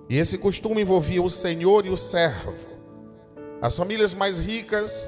E 0.09 0.17
esse 0.17 0.37
costume 0.37 0.81
envolvia 0.81 1.23
o 1.23 1.29
senhor 1.29 1.85
e 1.85 1.89
o 1.89 1.95
servo. 1.95 2.67
As 3.61 3.77
famílias 3.77 4.13
mais 4.13 4.37
ricas 4.37 5.07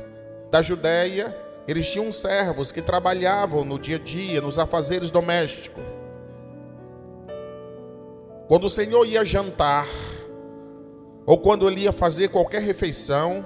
da 0.50 0.62
Judéia, 0.62 1.38
eles 1.68 1.92
tinham 1.92 2.13
servos 2.13 2.72
que 2.72 2.82
trabalhavam 2.82 3.66
no 3.66 3.78
dia 3.78 3.98
a 3.98 4.00
dia, 4.00 4.40
nos 4.40 4.58
afazeres 4.58 5.12
domésticos. 5.12 5.83
Quando 8.48 8.66
o 8.66 8.70
Senhor 8.70 9.06
ia 9.06 9.24
jantar, 9.24 9.88
ou 11.26 11.38
quando 11.38 11.68
ele 11.68 11.82
ia 11.82 11.92
fazer 11.92 12.30
qualquer 12.30 12.62
refeição, 12.62 13.46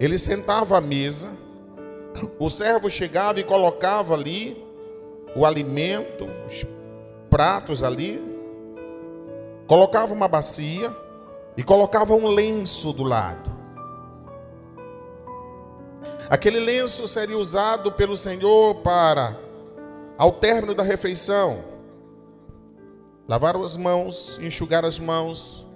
ele 0.00 0.16
sentava 0.16 0.78
à 0.78 0.80
mesa, 0.80 1.28
o 2.38 2.48
servo 2.48 2.88
chegava 2.88 3.38
e 3.38 3.44
colocava 3.44 4.14
ali 4.14 4.62
o 5.36 5.44
alimento, 5.44 6.28
os 6.46 6.66
pratos 7.30 7.82
ali, 7.82 8.20
colocava 9.66 10.12
uma 10.12 10.28
bacia 10.28 10.94
e 11.56 11.62
colocava 11.62 12.14
um 12.14 12.28
lenço 12.28 12.92
do 12.92 13.02
lado. 13.02 13.50
Aquele 16.28 16.60
lenço 16.60 17.06
seria 17.06 17.36
usado 17.36 17.92
pelo 17.92 18.16
Senhor 18.16 18.76
para, 18.76 19.36
ao 20.16 20.32
término 20.32 20.74
da 20.74 20.82
refeição, 20.82 21.62
lavar 23.32 23.56
as 23.56 23.78
mãos, 23.78 24.38
enxugar 24.42 24.84
as 24.84 24.98
mãos, 24.98 25.66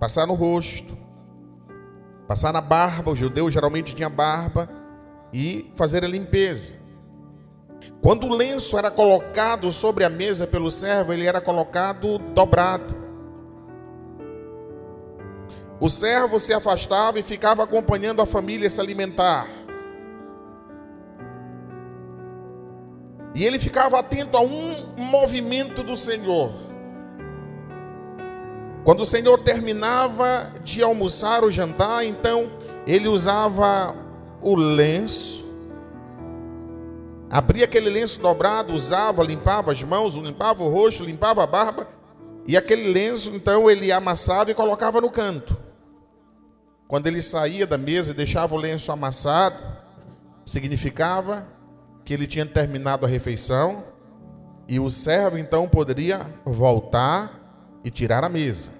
passar 0.00 0.26
no 0.26 0.32
rosto, 0.32 0.96
passar 2.26 2.50
na 2.50 2.62
barba, 2.62 3.10
o 3.10 3.14
judeu 3.14 3.50
geralmente 3.50 3.94
tinha 3.94 4.08
barba, 4.08 4.66
e 5.34 5.70
fazer 5.74 6.02
a 6.02 6.08
limpeza. 6.08 6.72
Quando 8.00 8.26
o 8.26 8.34
lenço 8.34 8.78
era 8.78 8.90
colocado 8.90 9.70
sobre 9.70 10.02
a 10.02 10.08
mesa 10.08 10.46
pelo 10.46 10.70
servo, 10.70 11.12
ele 11.12 11.26
era 11.26 11.42
colocado 11.42 12.16
dobrado. 12.16 12.96
O 15.78 15.90
servo 15.90 16.38
se 16.38 16.54
afastava 16.54 17.18
e 17.18 17.22
ficava 17.22 17.64
acompanhando 17.64 18.22
a 18.22 18.26
família 18.26 18.70
se 18.70 18.80
alimentar. 18.80 19.46
E 23.34 23.44
ele 23.44 23.58
ficava 23.58 23.98
atento 23.98 24.36
a 24.36 24.40
um 24.40 24.84
movimento 24.96 25.82
do 25.82 25.96
Senhor. 25.96 26.52
Quando 28.84 29.00
o 29.00 29.06
Senhor 29.06 29.38
terminava 29.38 30.52
de 30.62 30.82
almoçar 30.82 31.42
ou 31.42 31.50
jantar, 31.50 32.04
então 32.04 32.50
ele 32.86 33.08
usava 33.08 33.96
o 34.42 34.54
lenço, 34.54 35.42
abria 37.30 37.64
aquele 37.64 37.88
lenço 37.88 38.20
dobrado, 38.20 38.74
usava, 38.74 39.24
limpava 39.24 39.72
as 39.72 39.82
mãos, 39.82 40.16
limpava 40.16 40.62
o 40.62 40.68
rosto, 40.68 41.02
limpava 41.02 41.42
a 41.42 41.46
barba, 41.46 41.88
e 42.46 42.58
aquele 42.58 42.92
lenço 42.92 43.30
então 43.34 43.70
ele 43.70 43.90
amassava 43.90 44.50
e 44.50 44.54
colocava 44.54 45.00
no 45.00 45.10
canto. 45.10 45.56
quando 46.86 47.06
ele 47.06 47.22
saía 47.22 47.66
da 47.66 47.78
mesa 47.78 48.12
e 48.12 48.14
deixava 48.14 48.54
o 48.54 48.58
lenço 48.58 48.92
amassado, 48.92 49.56
significava 50.44 51.46
que 52.04 52.12
ele 52.12 52.26
tinha 52.26 52.44
terminado 52.44 53.06
a 53.06 53.08
refeição 53.08 53.84
e 54.68 54.78
o 54.80 54.88
servo 54.88 55.38
então 55.38 55.68
poderia 55.68 56.20
voltar 56.44 57.80
e 57.84 57.90
tirar 57.90 58.24
a 58.24 58.28
mesa. 58.28 58.70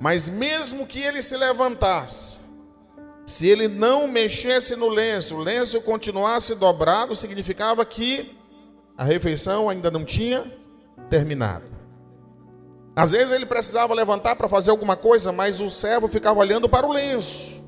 Mas 0.00 0.28
mesmo 0.28 0.86
que 0.86 1.00
ele 1.00 1.22
se 1.22 1.36
levantasse, 1.36 2.38
se 3.24 3.46
ele 3.46 3.68
não 3.68 4.08
mexesse 4.08 4.74
no 4.74 4.88
lenço, 4.88 5.36
o 5.36 5.40
lenço 5.40 5.80
continuasse 5.82 6.56
dobrado, 6.56 7.14
significava 7.14 7.84
que 7.84 8.36
a 8.96 9.04
refeição 9.04 9.68
ainda 9.68 9.90
não 9.90 10.04
tinha 10.04 10.44
terminado. 11.08 11.64
Às 12.94 13.12
vezes 13.12 13.32
ele 13.32 13.46
precisava 13.46 13.94
levantar 13.94 14.36
para 14.36 14.48
fazer 14.48 14.70
alguma 14.70 14.96
coisa, 14.96 15.32
mas 15.32 15.60
o 15.60 15.70
servo 15.70 16.08
ficava 16.08 16.40
olhando 16.40 16.68
para 16.68 16.86
o 16.86 16.92
lenço. 16.92 17.61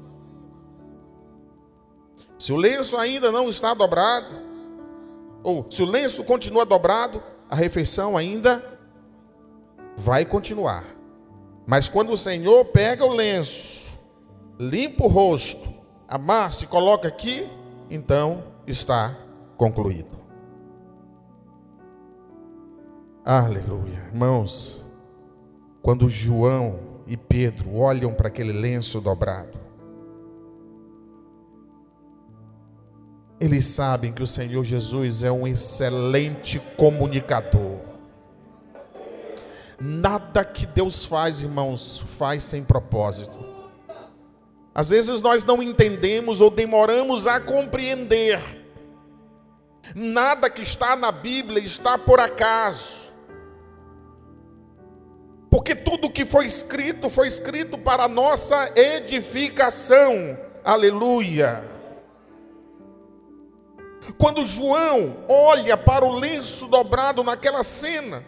Se 2.39 2.53
o 2.53 2.57
lenço 2.57 2.97
ainda 2.97 3.31
não 3.31 3.49
está 3.49 3.75
dobrado, 3.75 4.43
ou 5.43 5.67
se 5.71 5.83
o 5.83 5.87
lenço 5.87 6.25
continua 6.25 6.65
dobrado, 6.65 7.23
a 7.49 7.55
refeição 7.55 8.17
ainda 8.17 8.63
vai 9.97 10.25
continuar. 10.25 10.85
Mas 11.67 11.89
quando 11.89 12.13
o 12.13 12.17
Senhor 12.17 12.65
pega 12.67 13.05
o 13.05 13.13
lenço, 13.13 13.99
limpa 14.59 15.05
o 15.05 15.09
rosto, 15.09 15.73
amassa 16.09 16.65
e 16.65 16.69
coloca 16.69 17.09
aqui, 17.09 17.49
então 17.91 18.45
está 18.67 19.15
concluído. 19.57 20.15
Aleluia. 23.25 24.05
Irmãos, 24.13 24.85
quando 25.81 26.09
João 26.09 26.81
e 27.07 27.17
Pedro 27.17 27.77
olham 27.77 28.13
para 28.13 28.29
aquele 28.29 28.53
lenço 28.53 29.01
dobrado, 29.01 29.64
eles 33.45 33.67
sabem 33.67 34.11
que 34.11 34.23
o 34.23 34.27
Senhor 34.27 34.65
Jesus 34.65 35.23
é 35.23 35.31
um 35.31 35.47
excelente 35.47 36.59
comunicador. 36.79 37.79
Nada 39.79 40.43
que 40.43 40.65
Deus 40.65 41.05
faz, 41.05 41.43
irmãos, 41.43 42.03
faz 42.17 42.43
sem 42.43 42.65
propósito. 42.65 43.39
Às 44.75 44.89
vezes 44.89 45.21
nós 45.21 45.45
não 45.45 45.63
entendemos 45.63 46.41
ou 46.41 46.51
demoramos 46.51 47.27
a 47.27 47.39
compreender. 47.39 48.41
Nada 49.95 50.49
que 50.49 50.63
está 50.63 50.97
na 50.97 51.13
Bíblia 51.13 51.63
está 51.63 51.99
por 51.99 52.19
acaso. 52.19 53.13
Porque 55.51 55.75
tudo 55.75 56.11
que 56.11 56.25
foi 56.25 56.47
escrito 56.47 57.11
foi 57.11 57.29
escrito 57.29 57.77
para 57.77 58.05
a 58.05 58.09
nossa 58.09 58.73
edificação. 58.75 60.39
Aleluia. 60.65 61.74
Quando 64.19 64.45
João 64.45 65.25
olha 65.29 65.77
para 65.77 66.05
o 66.05 66.15
lenço 66.15 66.69
dobrado 66.69 67.23
naquela 67.25 67.63
cena, 67.63 68.25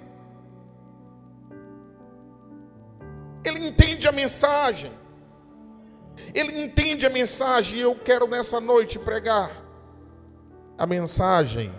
ele 3.45 3.67
entende 3.67 4.09
a 4.09 4.13
mensagem. 4.13 4.91
Ele 6.35 6.63
entende 6.63 7.07
a 7.07 7.11
mensagem 7.11 7.79
e 7.79 7.83
eu 7.83 7.95
quero 7.95 8.27
nessa 8.27 8.61
noite 8.61 8.99
pregar 8.99 9.51
a 10.79 10.87
mensagem 10.87 11.73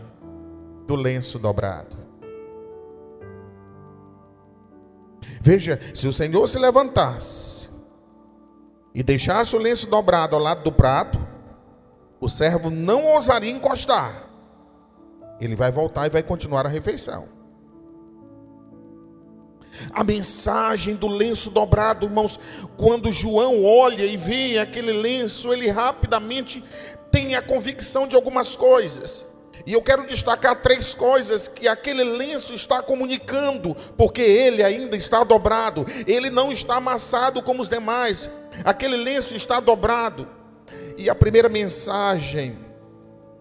do 0.85 0.95
lenço 0.95 1.39
dobrado. 1.39 1.97
Veja, 5.41 5.79
se 5.93 6.07
o 6.07 6.13
Senhor 6.13 6.47
se 6.47 6.57
levantasse 6.57 7.69
e 8.93 9.03
deixasse 9.03 9.55
o 9.55 9.59
lenço 9.59 9.89
dobrado 9.89 10.35
ao 10.35 10.41
lado 10.41 10.63
do 10.63 10.71
prato, 10.71 11.26
o 12.19 12.27
servo 12.27 12.69
não 12.69 13.05
ousaria 13.05 13.51
encostar. 13.51 14.27
Ele 15.39 15.55
vai 15.55 15.71
voltar 15.71 16.07
e 16.07 16.09
vai 16.09 16.23
continuar 16.23 16.65
a 16.65 16.69
refeição. 16.69 17.27
A 19.93 20.03
mensagem 20.03 20.95
do 20.95 21.07
lenço 21.07 21.51
dobrado, 21.51 22.07
irmãos, 22.07 22.39
quando 22.75 23.11
João 23.11 23.63
olha 23.63 24.03
e 24.03 24.17
vê 24.17 24.57
aquele 24.57 24.91
lenço, 24.91 25.53
ele 25.53 25.69
rapidamente 25.69 26.63
tem 27.11 27.35
a 27.35 27.41
convicção 27.41 28.07
de 28.07 28.15
algumas 28.15 28.55
coisas. 28.55 29.37
E 29.65 29.73
eu 29.73 29.81
quero 29.81 30.05
destacar 30.05 30.61
três 30.61 30.93
coisas 30.93 31.47
que 31.47 31.67
aquele 31.67 32.03
lenço 32.03 32.53
está 32.53 32.81
comunicando, 32.81 33.75
porque 33.95 34.21
ele 34.21 34.63
ainda 34.63 34.95
está 34.95 35.23
dobrado, 35.23 35.85
ele 36.05 36.29
não 36.29 36.51
está 36.51 36.75
amassado 36.75 37.41
como 37.41 37.61
os 37.61 37.69
demais, 37.69 38.29
aquele 38.63 38.97
lenço 38.97 39.35
está 39.35 39.59
dobrado. 39.59 40.27
E 40.97 41.09
a 41.09 41.15
primeira 41.15 41.49
mensagem 41.49 42.57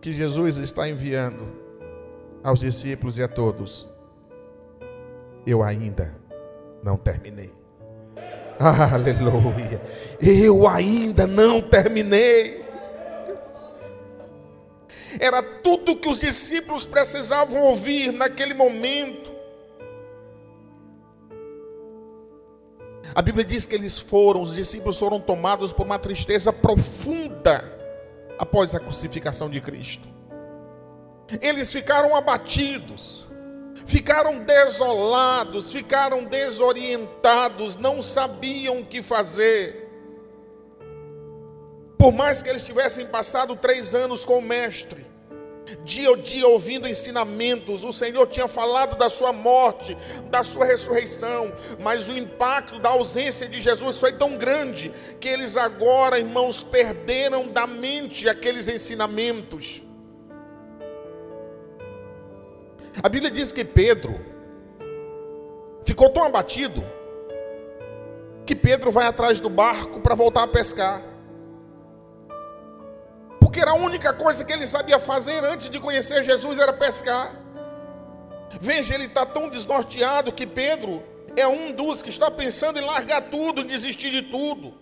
que 0.00 0.12
Jesus 0.12 0.56
está 0.58 0.88
enviando 0.88 1.44
aos 2.42 2.60
discípulos 2.60 3.18
e 3.18 3.22
a 3.22 3.28
todos: 3.28 3.86
Eu 5.46 5.62
ainda 5.62 6.14
não 6.82 6.96
terminei. 6.96 7.52
Aleluia. 8.92 9.82
Eu 10.20 10.66
ainda 10.66 11.26
não 11.26 11.60
terminei. 11.60 12.64
Era 15.18 15.42
tudo 15.42 15.96
que 15.96 16.08
os 16.08 16.18
discípulos 16.18 16.86
precisavam 16.86 17.60
ouvir 17.62 18.12
naquele 18.12 18.54
momento. 18.54 19.35
A 23.16 23.22
Bíblia 23.22 23.46
diz 23.46 23.64
que 23.64 23.74
eles 23.74 23.98
foram, 23.98 24.42
os 24.42 24.54
discípulos 24.54 24.98
foram 24.98 25.18
tomados 25.18 25.72
por 25.72 25.86
uma 25.86 25.98
tristeza 25.98 26.52
profunda 26.52 27.64
após 28.38 28.74
a 28.74 28.78
crucificação 28.78 29.48
de 29.48 29.58
Cristo. 29.58 30.06
Eles 31.40 31.72
ficaram 31.72 32.14
abatidos, 32.14 33.24
ficaram 33.86 34.40
desolados, 34.40 35.72
ficaram 35.72 36.24
desorientados, 36.24 37.76
não 37.76 38.02
sabiam 38.02 38.80
o 38.80 38.84
que 38.84 39.02
fazer. 39.02 39.88
Por 41.96 42.12
mais 42.12 42.42
que 42.42 42.50
eles 42.50 42.66
tivessem 42.66 43.06
passado 43.06 43.56
três 43.56 43.94
anos 43.94 44.26
com 44.26 44.40
o 44.40 44.42
Mestre, 44.42 45.06
dia 45.84 46.10
a 46.10 46.16
dia 46.16 46.46
ouvindo 46.46 46.88
ensinamentos, 46.88 47.84
o 47.84 47.92
Senhor 47.92 48.26
tinha 48.26 48.48
falado 48.48 48.96
da 48.96 49.08
sua 49.08 49.32
morte, 49.32 49.96
da 50.30 50.42
sua 50.42 50.64
ressurreição, 50.64 51.52
mas 51.80 52.08
o 52.08 52.16
impacto 52.16 52.78
da 52.78 52.90
ausência 52.90 53.48
de 53.48 53.60
Jesus 53.60 53.98
foi 53.98 54.12
tão 54.12 54.36
grande 54.36 54.92
que 55.20 55.28
eles 55.28 55.56
agora, 55.56 56.18
irmãos, 56.18 56.64
perderam 56.64 57.48
da 57.48 57.66
mente 57.66 58.28
aqueles 58.28 58.68
ensinamentos. 58.68 59.82
A 63.02 63.08
Bíblia 63.08 63.30
diz 63.30 63.52
que 63.52 63.64
Pedro 63.64 64.18
ficou 65.84 66.08
tão 66.10 66.24
abatido 66.24 66.84
que 68.44 68.54
Pedro 68.54 68.90
vai 68.90 69.06
atrás 69.06 69.40
do 69.40 69.50
barco 69.50 70.00
para 70.00 70.14
voltar 70.14 70.44
a 70.44 70.48
pescar 70.48 71.02
porque 73.56 73.62
era 73.62 73.70
a 73.70 73.82
única 73.82 74.12
coisa 74.12 74.44
que 74.44 74.52
ele 74.52 74.66
sabia 74.66 74.98
fazer 74.98 75.42
antes 75.42 75.70
de 75.70 75.80
conhecer 75.80 76.22
Jesus 76.22 76.58
era 76.58 76.74
pescar. 76.74 77.32
Veja, 78.60 78.94
ele 78.94 79.06
está 79.06 79.24
tão 79.24 79.48
desnorteado 79.48 80.30
que 80.30 80.46
Pedro 80.46 81.02
é 81.34 81.48
um 81.48 81.72
dos 81.72 82.02
que 82.02 82.10
está 82.10 82.30
pensando 82.30 82.78
em 82.78 82.84
largar 82.84 83.30
tudo, 83.30 83.64
desistir 83.64 84.10
de 84.10 84.20
tudo. 84.20 84.74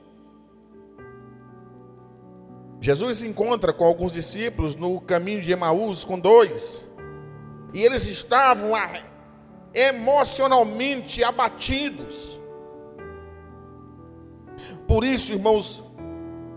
Jesus 2.81 3.19
se 3.19 3.29
encontra 3.29 3.73
com 3.73 3.85
alguns 3.85 4.11
discípulos 4.11 4.75
no 4.75 5.01
caminho 5.01 5.41
de 5.41 5.53
Emaús 5.53 6.05
com 6.05 6.19
dois, 6.19 6.85
e 7.73 7.81
eles 7.81 8.09
estavam 8.09 8.73
emocionalmente 9.73 11.23
abatidos. 11.23 12.41
Por 14.89 15.05
isso, 15.05 15.33
irmãos, 15.33 15.94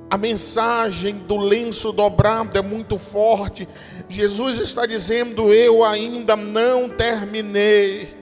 a 0.09 0.17
mensagem 0.17 1.15
do 1.15 1.35
lenço 1.35 1.91
dobrado 1.91 2.57
é 2.57 2.61
muito 2.61 2.97
forte. 2.97 3.67
Jesus 4.07 4.57
está 4.57 4.85
dizendo: 4.85 5.53
Eu 5.53 5.83
ainda 5.83 6.35
não 6.35 6.87
terminei, 6.87 8.15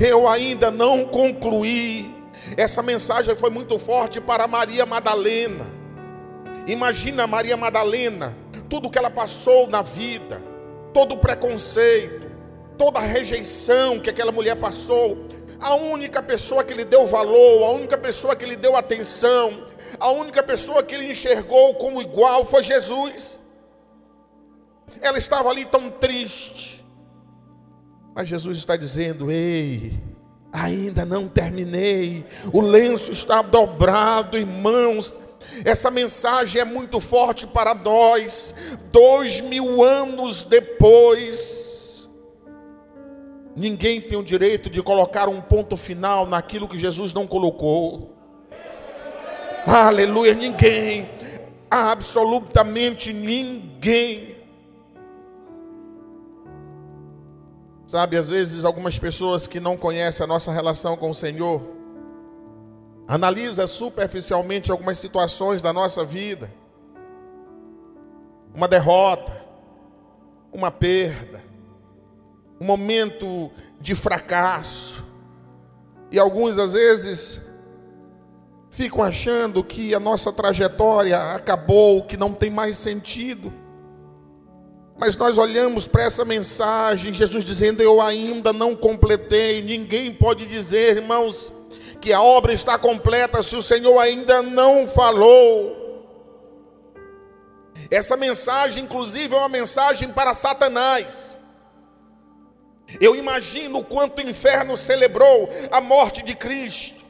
eu 0.00 0.26
ainda 0.26 0.70
não 0.70 1.04
concluí. 1.04 2.14
Essa 2.56 2.82
mensagem 2.82 3.36
foi 3.36 3.50
muito 3.50 3.78
forte 3.78 4.20
para 4.20 4.48
Maria 4.48 4.86
Madalena. 4.86 5.66
Imagina 6.66 7.26
Maria 7.26 7.56
Madalena, 7.56 8.36
tudo 8.68 8.88
que 8.88 8.98
ela 8.98 9.10
passou 9.10 9.68
na 9.68 9.82
vida, 9.82 10.42
todo 10.94 11.14
o 11.14 11.18
preconceito, 11.18 12.26
toda 12.78 13.00
a 13.00 13.02
rejeição 13.02 13.98
que 13.98 14.08
aquela 14.08 14.32
mulher 14.32 14.56
passou. 14.56 15.31
A 15.62 15.74
única 15.74 16.22
pessoa 16.22 16.64
que 16.64 16.74
lhe 16.74 16.84
deu 16.84 17.06
valor, 17.06 17.64
a 17.64 17.70
única 17.70 17.96
pessoa 17.96 18.36
que 18.36 18.44
lhe 18.44 18.56
deu 18.56 18.76
atenção, 18.76 19.66
a 19.98 20.10
única 20.10 20.42
pessoa 20.42 20.82
que 20.82 20.94
ele 20.94 21.10
enxergou 21.10 21.76
como 21.76 22.02
igual 22.02 22.44
foi 22.44 22.62
Jesus. 22.62 23.40
Ela 25.00 25.18
estava 25.18 25.48
ali 25.48 25.64
tão 25.64 25.90
triste. 25.90 26.84
Mas 28.14 28.28
Jesus 28.28 28.58
está 28.58 28.76
dizendo: 28.76 29.30
Ei, 29.30 29.98
Ainda 30.52 31.06
não 31.06 31.26
terminei. 31.28 32.26
O 32.52 32.60
lenço 32.60 33.10
está 33.10 33.40
dobrado, 33.40 34.36
irmãos. 34.36 35.30
Essa 35.64 35.90
mensagem 35.90 36.60
é 36.60 36.64
muito 36.64 37.00
forte 37.00 37.46
para 37.46 37.74
nós. 37.74 38.54
Dois 38.92 39.40
mil 39.40 39.82
anos 39.82 40.44
depois, 40.44 41.71
ninguém 43.54 44.00
tem 44.00 44.18
o 44.18 44.22
direito 44.22 44.70
de 44.70 44.82
colocar 44.82 45.28
um 45.28 45.40
ponto 45.40 45.76
final 45.76 46.26
naquilo 46.26 46.68
que 46.68 46.78
Jesus 46.78 47.12
não 47.12 47.26
colocou. 47.26 48.14
Aleluia, 49.66 50.34
ninguém, 50.34 51.08
absolutamente 51.70 53.12
ninguém. 53.12 54.36
Sabe, 57.86 58.16
às 58.16 58.30
vezes 58.30 58.64
algumas 58.64 58.98
pessoas 58.98 59.46
que 59.46 59.60
não 59.60 59.76
conhecem 59.76 60.24
a 60.24 60.26
nossa 60.26 60.50
relação 60.50 60.96
com 60.96 61.10
o 61.10 61.14
Senhor, 61.14 61.62
analisa 63.06 63.66
superficialmente 63.66 64.70
algumas 64.70 64.98
situações 64.98 65.60
da 65.60 65.72
nossa 65.72 66.04
vida. 66.04 66.52
Uma 68.54 68.66
derrota, 68.66 69.44
uma 70.52 70.70
perda, 70.70 71.42
um 72.62 72.64
momento 72.64 73.50
de 73.80 73.92
fracasso. 73.96 75.04
E 76.12 76.18
alguns 76.18 76.58
às 76.58 76.74
vezes 76.74 77.42
ficam 78.70 79.02
achando 79.02 79.64
que 79.64 79.92
a 79.92 79.98
nossa 79.98 80.32
trajetória 80.32 81.20
acabou, 81.34 82.04
que 82.04 82.16
não 82.16 82.32
tem 82.32 82.50
mais 82.50 82.78
sentido. 82.78 83.52
Mas 84.96 85.16
nós 85.16 85.38
olhamos 85.38 85.88
para 85.88 86.04
essa 86.04 86.24
mensagem, 86.24 87.12
Jesus 87.12 87.44
dizendo: 87.44 87.82
Eu 87.82 88.00
ainda 88.00 88.52
não 88.52 88.76
completei. 88.76 89.60
Ninguém 89.60 90.14
pode 90.14 90.46
dizer, 90.46 90.98
irmãos, 90.98 91.52
que 92.00 92.12
a 92.12 92.22
obra 92.22 92.52
está 92.52 92.78
completa 92.78 93.42
se 93.42 93.56
o 93.56 93.62
Senhor 93.62 93.98
ainda 93.98 94.40
não 94.40 94.86
falou. 94.86 95.80
Essa 97.90 98.16
mensagem, 98.16 98.84
inclusive, 98.84 99.34
é 99.34 99.38
uma 99.38 99.48
mensagem 99.48 100.10
para 100.10 100.32
Satanás. 100.32 101.41
Eu 103.00 103.16
imagino 103.16 103.78
o 103.78 103.84
quanto 103.84 104.18
o 104.18 104.28
inferno 104.28 104.76
celebrou 104.76 105.48
a 105.70 105.80
morte 105.80 106.22
de 106.22 106.34
Cristo. 106.34 107.02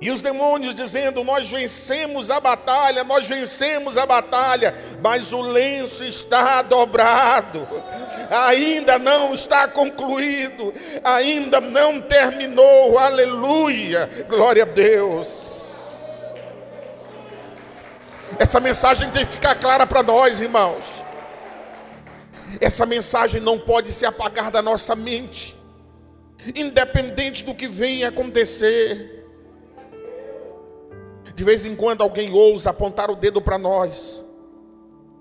E 0.00 0.10
os 0.12 0.22
demônios 0.22 0.74
dizendo: 0.74 1.24
Nós 1.24 1.50
vencemos 1.50 2.30
a 2.30 2.38
batalha, 2.38 3.02
nós 3.02 3.26
vencemos 3.26 3.96
a 3.98 4.06
batalha, 4.06 4.74
mas 5.02 5.32
o 5.32 5.40
lenço 5.40 6.04
está 6.04 6.62
dobrado, 6.62 7.66
ainda 8.30 8.98
não 8.98 9.34
está 9.34 9.66
concluído, 9.66 10.72
ainda 11.02 11.60
não 11.60 12.00
terminou, 12.00 12.96
aleluia, 12.96 14.08
glória 14.28 14.62
a 14.62 14.66
Deus. 14.66 15.58
Essa 18.38 18.60
mensagem 18.60 19.10
tem 19.10 19.26
que 19.26 19.32
ficar 19.32 19.56
clara 19.56 19.84
para 19.84 20.02
nós, 20.04 20.40
irmãos. 20.40 21.07
Essa 22.60 22.86
mensagem 22.86 23.40
não 23.40 23.58
pode 23.58 23.92
se 23.92 24.06
apagar 24.06 24.50
da 24.50 24.62
nossa 24.62 24.94
mente, 24.96 25.56
independente 26.54 27.44
do 27.44 27.54
que 27.54 27.68
venha 27.68 28.08
acontecer. 28.08 29.26
De 31.34 31.44
vez 31.44 31.64
em 31.64 31.76
quando 31.76 32.02
alguém 32.02 32.32
ousa 32.32 32.70
apontar 32.70 33.10
o 33.10 33.16
dedo 33.16 33.40
para 33.40 33.58
nós, 33.58 34.20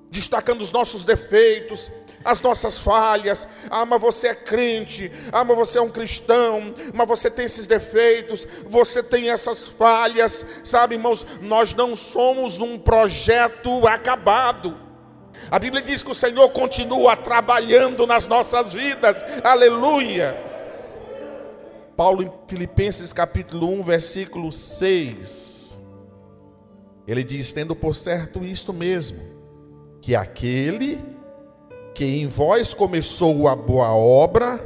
destacando 0.09 0.61
os 0.61 0.71
nossos 0.71 1.05
defeitos, 1.05 1.91
as 2.23 2.41
nossas 2.41 2.79
falhas. 2.79 3.47
Ah, 3.69 3.85
mas 3.85 4.01
você 4.01 4.29
é 4.29 4.35
crente, 4.35 5.11
ah, 5.31 5.43
mas 5.43 5.55
você 5.55 5.77
é 5.77 5.81
um 5.81 5.89
cristão, 5.89 6.73
mas 6.93 7.07
você 7.07 7.29
tem 7.29 7.45
esses 7.45 7.67
defeitos, 7.67 8.47
você 8.65 9.01
tem 9.01 9.29
essas 9.29 9.61
falhas. 9.61 10.45
Sabe, 10.63 10.95
irmãos, 10.95 11.25
nós 11.41 11.73
não 11.73 11.95
somos 11.95 12.61
um 12.61 12.77
projeto 12.77 13.87
acabado. 13.87 14.86
A 15.49 15.59
Bíblia 15.59 15.81
diz 15.81 16.03
que 16.03 16.11
o 16.11 16.15
Senhor 16.15 16.49
continua 16.49 17.15
trabalhando 17.15 18.05
nas 18.05 18.27
nossas 18.27 18.73
vidas, 18.73 19.23
aleluia. 19.43 20.35
Paulo 21.95 22.21
em 22.21 22.31
Filipenses 22.47 23.11
capítulo 23.11 23.69
1, 23.79 23.83
versículo 23.83 24.51
6. 24.51 25.79
Ele 27.07 27.23
diz: 27.23 27.53
tendo 27.53 27.75
por 27.75 27.95
certo 27.95 28.43
isto 28.43 28.71
mesmo, 28.73 29.19
que 30.01 30.15
aquele 30.15 30.99
que 31.95 32.05
em 32.05 32.27
vós 32.27 32.75
começou 32.75 33.47
a 33.47 33.55
boa 33.55 33.95
obra, 33.95 34.61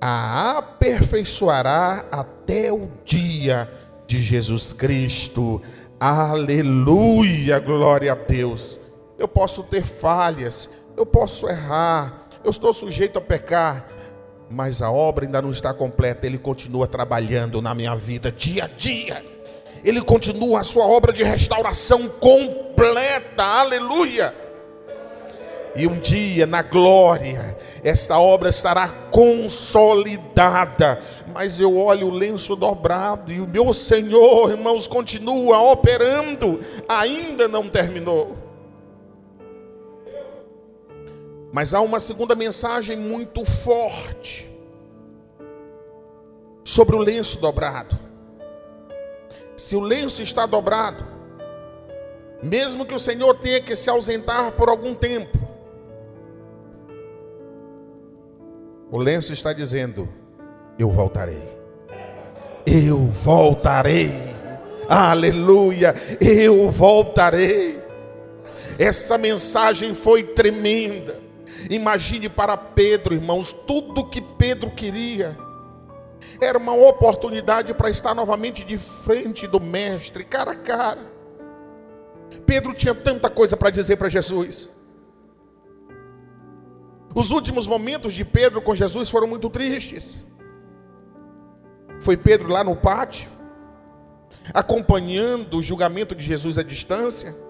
a 0.00 0.56
aperfeiçoará 0.58 2.06
até 2.10 2.72
o 2.72 2.88
dia 3.04 3.70
de 4.06 4.22
Jesus 4.22 4.72
Cristo. 4.72 5.60
Aleluia, 6.00 7.58
glória 7.58 8.12
a 8.12 8.14
Deus. 8.14 8.85
Eu 9.18 9.28
posso 9.28 9.64
ter 9.64 9.82
falhas, 9.82 10.70
eu 10.96 11.06
posso 11.06 11.48
errar, 11.48 12.28
eu 12.44 12.50
estou 12.50 12.72
sujeito 12.72 13.18
a 13.18 13.22
pecar, 13.22 13.86
mas 14.50 14.82
a 14.82 14.90
obra 14.90 15.24
ainda 15.24 15.40
não 15.40 15.50
está 15.50 15.72
completa. 15.72 16.26
Ele 16.26 16.38
continua 16.38 16.86
trabalhando 16.86 17.62
na 17.62 17.74
minha 17.74 17.94
vida 17.94 18.30
dia 18.30 18.64
a 18.64 18.68
dia 18.68 19.36
ele 19.84 20.00
continua 20.00 20.60
a 20.60 20.64
sua 20.64 20.86
obra 20.86 21.12
de 21.12 21.22
restauração 21.22 22.08
completa, 22.08 23.44
aleluia. 23.44 24.34
E 25.74 25.86
um 25.86 26.00
dia, 26.00 26.46
na 26.46 26.62
glória, 26.62 27.56
essa 27.84 28.18
obra 28.18 28.48
estará 28.48 28.88
consolidada. 29.10 30.98
Mas 31.32 31.60
eu 31.60 31.76
olho 31.78 32.08
o 32.08 32.14
lenço 32.14 32.56
dobrado 32.56 33.30
e 33.30 33.40
o 33.40 33.46
meu 33.46 33.72
Senhor, 33.74 34.50
irmãos, 34.50 34.88
continua 34.88 35.60
operando, 35.70 36.58
ainda 36.88 37.46
não 37.46 37.68
terminou. 37.68 38.45
Mas 41.52 41.74
há 41.74 41.80
uma 41.80 42.00
segunda 42.00 42.34
mensagem 42.34 42.96
muito 42.96 43.44
forte 43.44 44.50
sobre 46.64 46.96
o 46.96 46.98
lenço 46.98 47.40
dobrado. 47.40 47.98
Se 49.56 49.74
o 49.74 49.80
lenço 49.80 50.22
está 50.22 50.44
dobrado, 50.44 51.06
mesmo 52.42 52.84
que 52.84 52.94
o 52.94 52.98
Senhor 52.98 53.34
tenha 53.38 53.60
que 53.60 53.74
se 53.74 53.88
ausentar 53.88 54.52
por 54.52 54.68
algum 54.68 54.94
tempo, 54.94 55.38
o 58.90 58.98
lenço 58.98 59.32
está 59.32 59.52
dizendo: 59.52 60.08
Eu 60.78 60.90
voltarei. 60.90 61.56
Eu 62.66 62.98
voltarei. 63.06 64.12
Aleluia. 64.88 65.94
Eu 66.20 66.68
voltarei. 66.68 67.80
Essa 68.78 69.16
mensagem 69.16 69.94
foi 69.94 70.22
tremenda. 70.22 71.25
Imagine 71.70 72.28
para 72.28 72.56
Pedro, 72.56 73.14
irmãos, 73.14 73.52
tudo 73.52 74.06
que 74.06 74.20
Pedro 74.20 74.70
queria 74.70 75.36
era 76.40 76.58
uma 76.58 76.74
oportunidade 76.74 77.72
para 77.74 77.88
estar 77.88 78.14
novamente 78.14 78.64
de 78.64 78.76
frente 78.76 79.46
do 79.46 79.60
Mestre, 79.60 80.24
cara 80.24 80.52
a 80.52 80.56
cara. 80.56 81.00
Pedro 82.44 82.74
tinha 82.74 82.94
tanta 82.94 83.30
coisa 83.30 83.56
para 83.56 83.70
dizer 83.70 83.96
para 83.96 84.08
Jesus. 84.08 84.68
Os 87.14 87.30
últimos 87.30 87.66
momentos 87.66 88.12
de 88.12 88.24
Pedro 88.24 88.60
com 88.60 88.74
Jesus 88.74 89.08
foram 89.08 89.26
muito 89.26 89.48
tristes. 89.48 90.24
Foi 92.00 92.16
Pedro 92.16 92.48
lá 92.48 92.62
no 92.62 92.76
pátio, 92.76 93.30
acompanhando 94.52 95.58
o 95.58 95.62
julgamento 95.62 96.14
de 96.14 96.24
Jesus 96.24 96.58
à 96.58 96.62
distância 96.62 97.45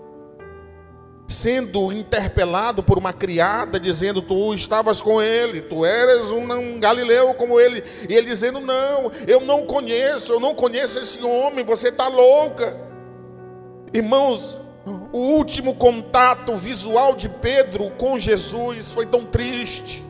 sendo 1.29 1.93
interpelado 1.93 2.83
por 2.83 2.99
uma 2.99 3.13
criada, 3.13 3.81
dizendo: 3.81 4.23
Tu 4.23 4.55
estavas 4.55 5.01
com 5.01 5.21
ele, 5.21 5.61
tu 5.61 5.85
eres 5.85 6.31
um 6.31 6.79
galileu 6.79 7.35
como 7.35 7.59
ele. 7.59 7.83
E 8.09 8.15
ele 8.15 8.29
dizendo: 8.29 8.61
Não, 8.61 9.11
eu 9.27 9.41
não 9.41 9.67
conheço, 9.67 10.33
eu 10.33 10.41
não 10.41 10.55
conheço 10.55 10.99
esse 10.99 11.23
homem, 11.25 11.65
você 11.65 11.89
está 11.89 12.09
louca. 12.09 12.77
Irmãos, 13.93 14.61
o 15.13 15.19
último 15.19 15.75
contato 15.75 16.55
visual 16.55 17.15
de 17.15 17.29
Pedro 17.29 17.91
com 17.99 18.19
Jesus 18.19 18.93
foi 18.93 19.07
tão 19.07 19.25
triste. 19.25 20.05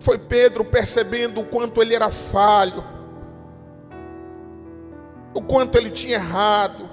Foi 0.00 0.16
Pedro 0.16 0.64
percebendo 0.64 1.40
o 1.40 1.44
quanto 1.44 1.82
ele 1.82 1.94
era 1.94 2.08
falho, 2.08 2.84
o 5.34 5.42
quanto 5.42 5.76
ele 5.76 5.90
tinha 5.90 6.14
errado 6.14 6.87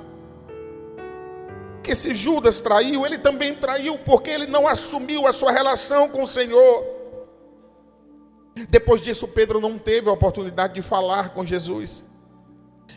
que 1.86 1.95
se 1.95 2.13
Judas 2.13 2.60
traiu, 2.60 3.06
ele 3.06 3.17
também 3.17 3.54
traiu 3.56 3.98
porque 4.00 4.30
ele 4.30 4.48
não 4.48 4.67
assumiu 4.67 5.28
a 5.28 5.34
sua 5.34 5.52
relação 5.52 6.10
com 6.10 6.24
o 6.24 6.28
Senhor. 6.28 6.84
Depois 8.69 9.02
disso, 9.02 9.28
Pedro 9.30 9.60
não 9.60 9.78
teve 9.78 10.10
a 10.10 10.13
oportunidade 10.13 10.74
de 10.74 10.82
falar 10.82 11.30
com 11.30 11.45
Jesus. 11.45 12.06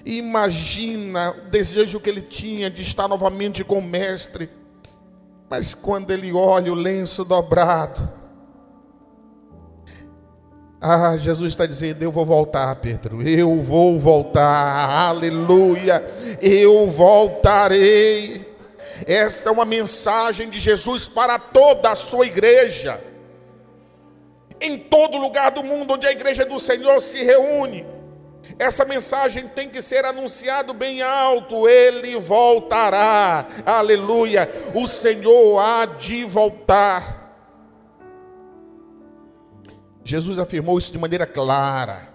Imagina 0.04 1.30
o 1.30 1.50
desejo 1.50 2.00
que 2.00 2.08
ele 2.08 2.22
tinha 2.22 2.70
de 2.70 2.82
estar 2.82 3.08
novamente 3.08 3.64
com 3.64 3.78
o 3.78 3.82
Mestre. 3.82 4.48
Mas 5.50 5.74
quando 5.74 6.10
ele 6.10 6.32
olha 6.32 6.72
o 6.72 6.76
lenço 6.76 7.24
dobrado, 7.24 8.18
Ah, 10.80 11.16
Jesus 11.16 11.52
está 11.52 11.66
dizendo: 11.66 12.02
Eu 12.02 12.12
vou 12.12 12.24
voltar, 12.24 12.74
Pedro. 12.76 13.20
Eu 13.22 13.56
vou 13.60 13.98
voltar. 13.98 15.08
Aleluia. 15.08 16.04
Eu 16.40 16.86
voltarei. 16.86 18.47
Esta 19.06 19.48
é 19.48 19.52
uma 19.52 19.64
mensagem 19.64 20.50
de 20.50 20.58
Jesus 20.58 21.08
para 21.08 21.38
toda 21.38 21.90
a 21.90 21.94
sua 21.94 22.26
igreja. 22.26 23.02
Em 24.60 24.78
todo 24.78 25.18
lugar 25.18 25.50
do 25.50 25.62
mundo 25.62 25.94
onde 25.94 26.06
a 26.06 26.12
igreja 26.12 26.44
do 26.44 26.58
Senhor 26.58 27.00
se 27.00 27.22
reúne, 27.22 27.86
essa 28.58 28.84
mensagem 28.84 29.48
tem 29.48 29.68
que 29.68 29.82
ser 29.82 30.04
anunciado 30.04 30.72
bem 30.72 31.02
alto. 31.02 31.68
Ele 31.68 32.16
voltará. 32.16 33.46
Aleluia. 33.66 34.48
O 34.74 34.86
Senhor 34.86 35.58
há 35.58 35.84
de 35.84 36.24
voltar. 36.24 37.18
Jesus 40.04 40.38
afirmou 40.38 40.78
isso 40.78 40.92
de 40.92 40.98
maneira 40.98 41.26
clara. 41.26 42.08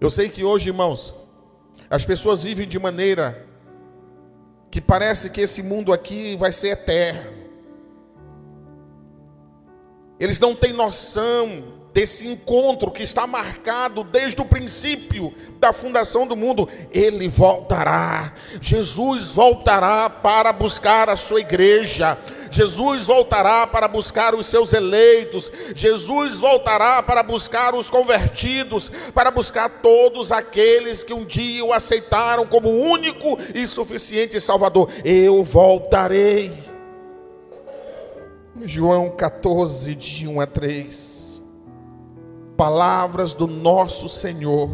Eu 0.00 0.10
sei 0.10 0.28
que 0.28 0.42
hoje, 0.42 0.70
irmãos, 0.70 1.14
as 1.88 2.04
pessoas 2.04 2.42
vivem 2.42 2.66
de 2.66 2.78
maneira 2.78 3.46
que 4.74 4.80
parece 4.80 5.30
que 5.30 5.40
esse 5.40 5.62
mundo 5.62 5.92
aqui 5.92 6.34
vai 6.34 6.50
ser 6.50 6.70
eterno. 6.70 7.30
Eles 10.18 10.40
não 10.40 10.52
têm 10.52 10.72
noção 10.72 11.83
desse 11.94 12.26
encontro 12.26 12.90
que 12.90 13.04
está 13.04 13.24
marcado 13.24 14.02
desde 14.02 14.42
o 14.42 14.44
princípio 14.44 15.32
da 15.60 15.72
fundação 15.72 16.26
do 16.26 16.34
mundo. 16.34 16.68
Ele 16.90 17.28
voltará. 17.28 18.34
Jesus 18.60 19.30
voltará 19.36 20.10
para 20.10 20.52
buscar 20.52 21.08
a 21.08 21.14
sua 21.14 21.40
igreja. 21.40 22.18
Jesus 22.50 23.06
voltará 23.06 23.64
para 23.64 23.86
buscar 23.86 24.34
os 24.34 24.44
seus 24.46 24.72
eleitos. 24.72 25.50
Jesus 25.72 26.40
voltará 26.40 27.00
para 27.00 27.22
buscar 27.22 27.76
os 27.76 27.88
convertidos, 27.88 28.90
para 29.14 29.30
buscar 29.30 29.68
todos 29.80 30.32
aqueles 30.32 31.04
que 31.04 31.14
um 31.14 31.24
dia 31.24 31.64
o 31.64 31.72
aceitaram 31.72 32.44
como 32.44 32.70
único 32.70 33.38
e 33.54 33.68
suficiente 33.68 34.40
Salvador. 34.40 34.90
Eu 35.04 35.44
voltarei. 35.44 36.52
João 38.64 39.10
14, 39.10 39.94
de 39.94 40.26
1 40.26 40.40
a 40.40 40.46
3 40.46 41.33
palavras 42.56 43.34
do 43.34 43.46
nosso 43.46 44.08
Senhor. 44.08 44.70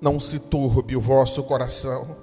Não 0.00 0.18
se 0.18 0.48
turbe 0.48 0.96
o 0.96 1.00
vosso 1.00 1.42
coração. 1.44 2.16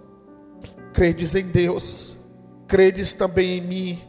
Credes 0.93 1.35
em 1.35 1.47
Deus, 1.47 2.19
credes 2.67 3.13
também 3.13 3.57
em 3.57 3.61
mim. 3.61 4.01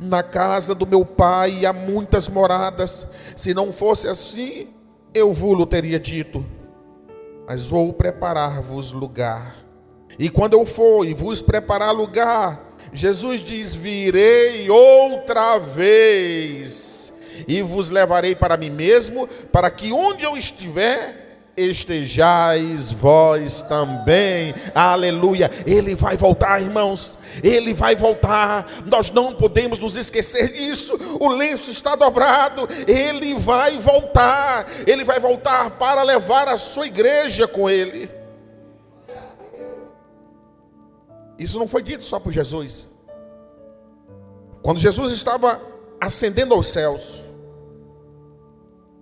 Na 0.00 0.22
casa 0.22 0.74
do 0.74 0.86
meu 0.86 1.04
pai 1.04 1.64
há 1.64 1.72
muitas 1.72 2.28
moradas. 2.28 3.08
Se 3.36 3.54
não 3.54 3.72
fosse 3.72 4.08
assim, 4.08 4.68
eu 5.14 5.32
vos 5.32 5.66
teria 5.66 6.00
dito. 6.00 6.44
Mas 7.46 7.68
vou 7.68 7.92
preparar-vos 7.92 8.90
lugar. 8.90 9.54
E 10.18 10.28
quando 10.28 10.54
eu 10.54 10.66
for 10.66 11.04
e 11.06 11.14
vos 11.14 11.40
preparar 11.40 11.94
lugar, 11.94 12.74
Jesus 12.92 13.40
diz: 13.40 13.76
Virei 13.76 14.68
outra 14.68 15.58
vez 15.58 17.15
e 17.46 17.62
vos 17.62 17.90
levarei 17.90 18.34
para 18.34 18.56
mim 18.56 18.70
mesmo, 18.70 19.28
para 19.50 19.70
que 19.70 19.92
onde 19.92 20.24
eu 20.24 20.36
estiver, 20.36 21.26
estejais 21.56 22.92
vós 22.92 23.62
também. 23.62 24.54
Aleluia. 24.74 25.50
Ele 25.66 25.94
vai 25.94 26.16
voltar, 26.16 26.60
irmãos. 26.60 27.18
Ele 27.42 27.72
vai 27.72 27.96
voltar. 27.96 28.66
Nós 28.84 29.10
não 29.10 29.32
podemos 29.32 29.78
nos 29.78 29.96
esquecer 29.96 30.52
disso. 30.52 30.98
O 31.18 31.28
lenço 31.28 31.70
está 31.70 31.96
dobrado. 31.96 32.68
Ele 32.86 33.34
vai 33.34 33.78
voltar. 33.78 34.66
Ele 34.86 35.04
vai 35.04 35.18
voltar 35.18 35.70
para 35.72 36.02
levar 36.02 36.48
a 36.48 36.56
sua 36.56 36.86
igreja 36.86 37.48
com 37.48 37.68
ele. 37.68 38.10
Isso 41.38 41.58
não 41.58 41.68
foi 41.68 41.82
dito 41.82 42.04
só 42.04 42.18
por 42.18 42.32
Jesus. 42.32 42.96
Quando 44.62 44.78
Jesus 44.78 45.12
estava 45.12 45.60
ascendendo 46.00 46.54
aos 46.54 46.68
céus, 46.68 47.25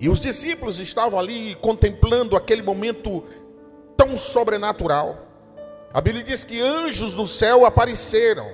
e 0.00 0.08
os 0.08 0.20
discípulos 0.20 0.80
estavam 0.80 1.18
ali 1.18 1.54
contemplando 1.56 2.36
aquele 2.36 2.62
momento 2.62 3.24
tão 3.96 4.16
sobrenatural. 4.16 5.26
A 5.92 6.00
Bíblia 6.00 6.24
diz 6.24 6.44
que 6.44 6.60
anjos 6.60 7.14
do 7.14 7.26
céu 7.26 7.64
apareceram 7.64 8.50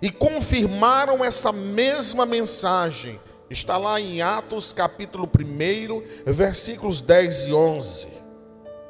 e 0.00 0.10
confirmaram 0.10 1.24
essa 1.24 1.52
mesma 1.52 2.24
mensagem. 2.24 3.18
Está 3.50 3.76
lá 3.76 4.00
em 4.00 4.22
Atos 4.22 4.72
capítulo 4.72 5.28
1, 5.28 6.30
versículos 6.30 7.00
10 7.00 7.46
e 7.46 7.52
11. 7.52 8.08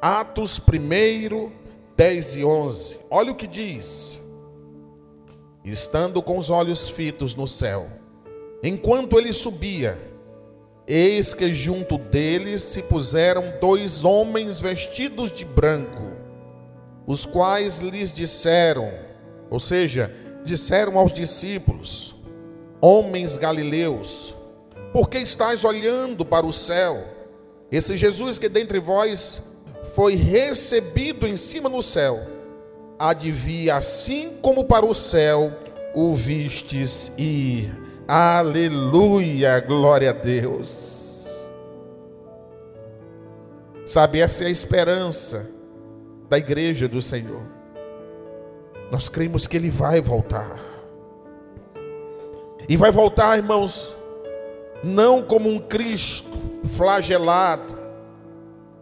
Atos 0.01 0.59
1, 0.59 1.51
10 1.95 2.35
e 2.35 2.45
11. 2.45 2.99
Olha 3.09 3.31
o 3.31 3.35
que 3.35 3.47
diz. 3.47 4.21
Estando 5.63 6.21
com 6.21 6.37
os 6.37 6.49
olhos 6.49 6.89
fitos 6.89 7.35
no 7.35 7.47
céu, 7.47 7.89
enquanto 8.61 9.17
ele 9.17 9.31
subia, 9.31 10.12
Eis 10.85 11.33
que 11.33 11.53
junto 11.53 11.97
deles 11.97 12.61
se 12.61 12.83
puseram 12.83 13.43
dois 13.61 14.03
homens 14.03 14.59
vestidos 14.59 15.31
de 15.31 15.45
branco, 15.45 16.11
os 17.07 17.25
quais 17.25 17.79
lhes 17.79 18.11
disseram, 18.11 18.91
ou 19.49 19.59
seja, 19.59 20.13
disseram 20.43 20.97
aos 20.97 21.13
discípulos: 21.13 22.15
Homens 22.81 23.37
galileus, 23.37 24.35
por 24.91 25.09
que 25.09 25.19
estáis 25.19 25.63
olhando 25.63 26.25
para 26.25 26.45
o 26.45 26.51
céu? 26.51 27.03
Esse 27.71 27.95
Jesus 27.95 28.37
que 28.37 28.49
dentre 28.49 28.77
vós 28.77 29.43
foi 29.95 30.15
recebido 30.15 31.25
em 31.25 31.37
cima 31.37 31.69
no 31.69 31.81
céu, 31.81 32.19
vir 33.19 33.71
assim 33.71 34.37
como 34.41 34.65
para 34.65 34.85
o 34.85 34.93
céu 34.93 35.51
o 35.95 36.13
vistes 36.13 37.13
ir. 37.17 37.82
Aleluia, 38.15 39.59
glória 39.59 40.11
a 40.11 40.13
Deus. 40.13 41.33
Sabe, 43.87 44.19
essa 44.19 44.43
é 44.43 44.47
a 44.47 44.51
esperança 44.51 45.51
da 46.29 46.37
igreja 46.37 46.87
do 46.87 47.01
Senhor. 47.01 47.41
Nós 48.91 49.09
cremos 49.09 49.47
que 49.47 49.57
Ele 49.57 49.71
vai 49.71 49.99
voltar. 49.99 50.59
E 52.69 52.77
vai 52.77 52.91
voltar, 52.91 53.35
irmãos, 53.35 53.95
não 54.83 55.23
como 55.23 55.49
um 55.49 55.57
Cristo 55.57 56.37
flagelado, 56.65 57.75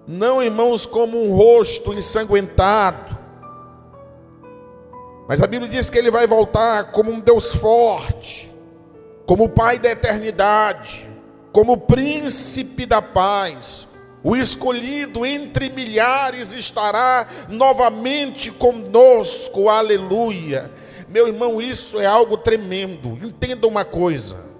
não, 0.05 0.43
irmãos, 0.43 0.85
como 0.85 1.17
um 1.23 1.33
rosto 1.33 1.93
ensanguentado, 1.93 3.17
mas 5.25 5.41
a 5.41 5.47
Bíblia 5.47 5.71
diz 5.71 5.89
que 5.89 5.97
Ele 5.97 6.11
vai 6.11 6.27
voltar 6.27 6.91
como 6.91 7.09
um 7.09 7.21
Deus 7.21 7.55
forte, 7.55 8.50
como 9.25 9.49
Pai 9.49 9.79
da 9.79 9.89
eternidade, 9.91 11.07
como 11.51 11.77
Príncipe 11.77 12.85
da 12.85 13.01
paz, 13.01 13.89
o 14.23 14.35
escolhido 14.35 15.25
entre 15.25 15.69
milhares 15.69 16.53
estará 16.53 17.27
novamente 17.49 18.51
conosco, 18.51 19.67
aleluia. 19.67 20.71
Meu 21.09 21.27
irmão, 21.27 21.61
isso 21.61 21.99
é 21.99 22.05
algo 22.05 22.37
tremendo. 22.37 23.17
Entenda 23.21 23.67
uma 23.67 23.83
coisa: 23.83 24.51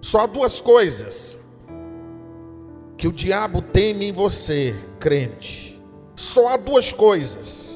só 0.00 0.20
há 0.20 0.26
duas 0.26 0.60
coisas 0.60 1.46
que 2.96 3.06
o 3.06 3.12
diabo 3.12 3.60
teme 3.60 4.06
em 4.06 4.12
você, 4.12 4.74
crente. 4.98 5.80
Só 6.14 6.48
há 6.48 6.56
duas 6.56 6.92
coisas 6.92 7.75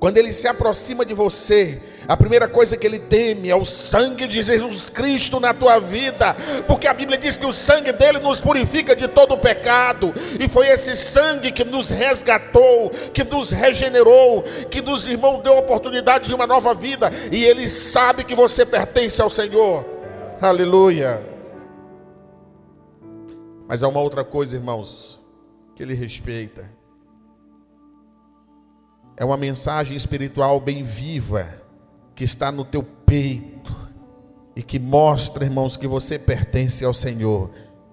quando 0.00 0.16
ele 0.16 0.32
se 0.32 0.48
aproxima 0.48 1.04
de 1.04 1.12
você, 1.12 1.78
a 2.08 2.16
primeira 2.16 2.48
coisa 2.48 2.74
que 2.74 2.86
ele 2.86 2.98
teme 2.98 3.50
é 3.50 3.54
o 3.54 3.66
sangue 3.66 4.26
de 4.26 4.42
Jesus 4.42 4.88
Cristo 4.88 5.38
na 5.38 5.52
tua 5.52 5.78
vida, 5.78 6.34
porque 6.66 6.88
a 6.88 6.94
Bíblia 6.94 7.18
diz 7.18 7.36
que 7.36 7.44
o 7.44 7.52
sangue 7.52 7.92
dele 7.92 8.18
nos 8.18 8.40
purifica 8.40 8.96
de 8.96 9.06
todo 9.06 9.34
o 9.34 9.38
pecado, 9.38 10.14
e 10.40 10.48
foi 10.48 10.68
esse 10.68 10.96
sangue 10.96 11.52
que 11.52 11.64
nos 11.64 11.90
resgatou, 11.90 12.88
que 13.12 13.22
nos 13.22 13.50
regenerou, 13.50 14.42
que 14.70 14.80
nos 14.80 15.06
irmão 15.06 15.42
deu 15.42 15.52
a 15.52 15.58
oportunidade 15.60 16.28
de 16.28 16.34
uma 16.34 16.46
nova 16.46 16.72
vida, 16.72 17.10
e 17.30 17.44
ele 17.44 17.68
sabe 17.68 18.24
que 18.24 18.34
você 18.34 18.64
pertence 18.64 19.20
ao 19.20 19.28
Senhor. 19.28 19.84
Aleluia. 20.40 21.22
Mas 23.68 23.82
há 23.82 23.88
uma 23.88 24.00
outra 24.00 24.24
coisa, 24.24 24.56
irmãos, 24.56 25.20
que 25.76 25.82
ele 25.82 25.92
respeita 25.92 26.79
é 29.20 29.24
uma 29.24 29.36
mensagem 29.36 29.94
espiritual 29.94 30.58
bem 30.58 30.82
viva, 30.82 31.46
que 32.14 32.24
está 32.24 32.50
no 32.50 32.64
teu 32.64 32.82
peito 32.82 33.76
e 34.56 34.62
que 34.62 34.78
mostra, 34.78 35.44
irmãos, 35.44 35.76
que 35.76 35.86
você 35.86 36.18
pertence 36.18 36.86
ao 36.86 36.94
Senhor 36.94 37.50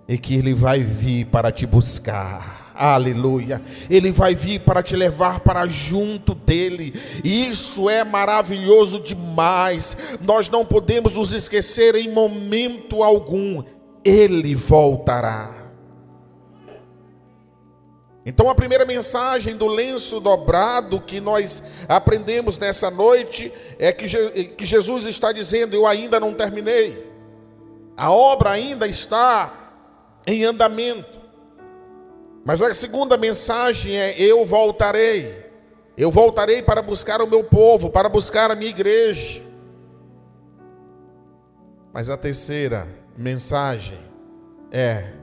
e 0.08 0.18
que 0.18 0.38
Ele 0.38 0.54
vai 0.54 0.80
vir 0.80 1.26
para 1.26 1.52
te 1.52 1.66
buscar. 1.66 2.72
Aleluia. 2.74 3.62
Ele 3.90 4.10
vai 4.10 4.36
vir 4.36 4.62
para 4.62 4.82
te 4.82 4.96
levar 4.96 5.42
para 5.42 5.68
junto 5.68 6.34
dele. 6.34 6.94
Isso 7.26 7.90
é 7.90 8.06
maravilhoso 8.06 9.02
demais. 9.02 10.18
Nós 10.22 10.50
não 10.50 10.64
podemos 10.64 11.18
nos 11.18 11.34
esquecer 11.34 11.94
em 11.96 12.10
momento 12.10 13.04
algum. 13.04 13.62
Ele 14.02 14.56
voltará. 14.56 15.57
Então, 18.28 18.50
a 18.50 18.56
primeira 18.56 18.84
mensagem 18.84 19.56
do 19.56 19.68
lenço 19.68 20.20
dobrado 20.20 21.00
que 21.00 21.22
nós 21.22 21.86
aprendemos 21.88 22.60
nessa 22.60 22.92
noite 22.92 23.54
é 23.80 23.94
que, 23.94 24.06
Jesus 24.66 25.06
está 25.06 25.32
dizendo: 25.32 25.74
Eu 25.74 25.88
ainda 25.88 26.20
não 26.20 26.34
terminei, 26.34 27.10
a 27.96 28.12
obra 28.12 28.50
ainda 28.50 28.86
está 28.86 29.72
em 30.28 30.44
andamento. 30.44 31.22
Mas 32.44 32.62
a 32.62 32.74
segunda 32.74 33.16
mensagem 33.16 33.96
é: 33.96 34.22
Eu 34.22 34.44
voltarei, 34.46 35.50
eu 35.98 36.12
voltarei 36.12 36.62
para 36.62 36.82
buscar 36.82 37.22
o 37.22 37.28
meu 37.28 37.46
povo, 37.46 37.90
para 37.90 38.10
buscar 38.10 38.52
a 38.52 38.56
minha 38.56 38.72
igreja. 38.72 39.42
Mas 41.94 42.10
a 42.10 42.18
terceira 42.18 42.86
mensagem 43.18 44.00
é: 44.70 45.14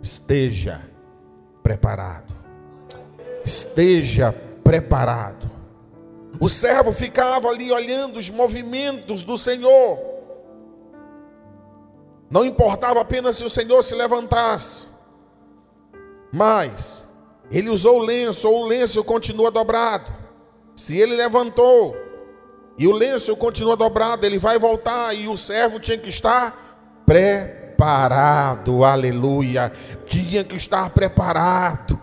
Esteja 0.00 0.80
preparado 1.60 2.31
esteja 3.44 4.32
preparado. 4.62 5.50
O 6.40 6.48
servo 6.48 6.92
ficava 6.92 7.48
ali 7.48 7.70
olhando 7.70 8.18
os 8.18 8.30
movimentos 8.30 9.22
do 9.22 9.36
Senhor. 9.38 9.98
Não 12.30 12.44
importava 12.44 13.00
apenas 13.00 13.36
se 13.36 13.44
o 13.44 13.50
Senhor 13.50 13.82
se 13.82 13.94
levantasse, 13.94 14.86
mas 16.32 17.12
ele 17.50 17.68
usou 17.68 17.98
o 17.98 18.02
lenço, 18.02 18.48
ou 18.48 18.62
o 18.62 18.66
lenço 18.66 19.04
continua 19.04 19.50
dobrado. 19.50 20.10
Se 20.74 20.96
ele 20.96 21.14
levantou 21.14 21.94
e 22.78 22.88
o 22.88 22.92
lenço 22.92 23.36
continua 23.36 23.76
dobrado, 23.76 24.24
ele 24.24 24.38
vai 24.38 24.58
voltar 24.58 25.14
e 25.14 25.28
o 25.28 25.36
servo 25.36 25.78
tinha 25.78 25.98
que 25.98 26.08
estar 26.08 27.04
preparado, 27.04 28.82
aleluia. 28.82 29.70
Tinha 30.06 30.42
que 30.42 30.56
estar 30.56 30.88
preparado 30.90 32.00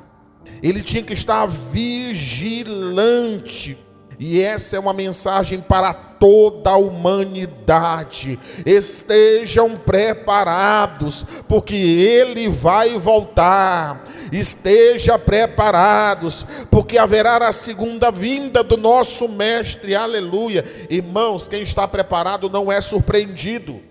ele 0.61 0.81
tinha 0.81 1.03
que 1.03 1.13
estar 1.13 1.45
vigilante. 1.45 2.59
E 4.19 4.41
essa 4.41 4.75
é 4.75 4.79
uma 4.79 4.91
mensagem 4.91 5.61
para 5.61 5.93
toda 5.93 6.71
a 6.71 6.77
humanidade. 6.77 8.37
Estejam 8.65 9.77
preparados, 9.77 11.25
porque 11.47 11.73
ele 11.73 12.49
vai 12.49 12.97
voltar. 12.97 14.05
Esteja 14.29 15.17
preparados, 15.17 16.45
porque 16.69 16.97
haverá 16.97 17.47
a 17.47 17.53
segunda 17.53 18.11
vinda 18.11 18.61
do 18.61 18.75
nosso 18.75 19.29
mestre. 19.29 19.95
Aleluia. 19.95 20.65
Irmãos, 20.89 21.47
quem 21.47 21.61
está 21.61 21.87
preparado 21.87 22.49
não 22.49 22.69
é 22.69 22.81
surpreendido. 22.81 23.88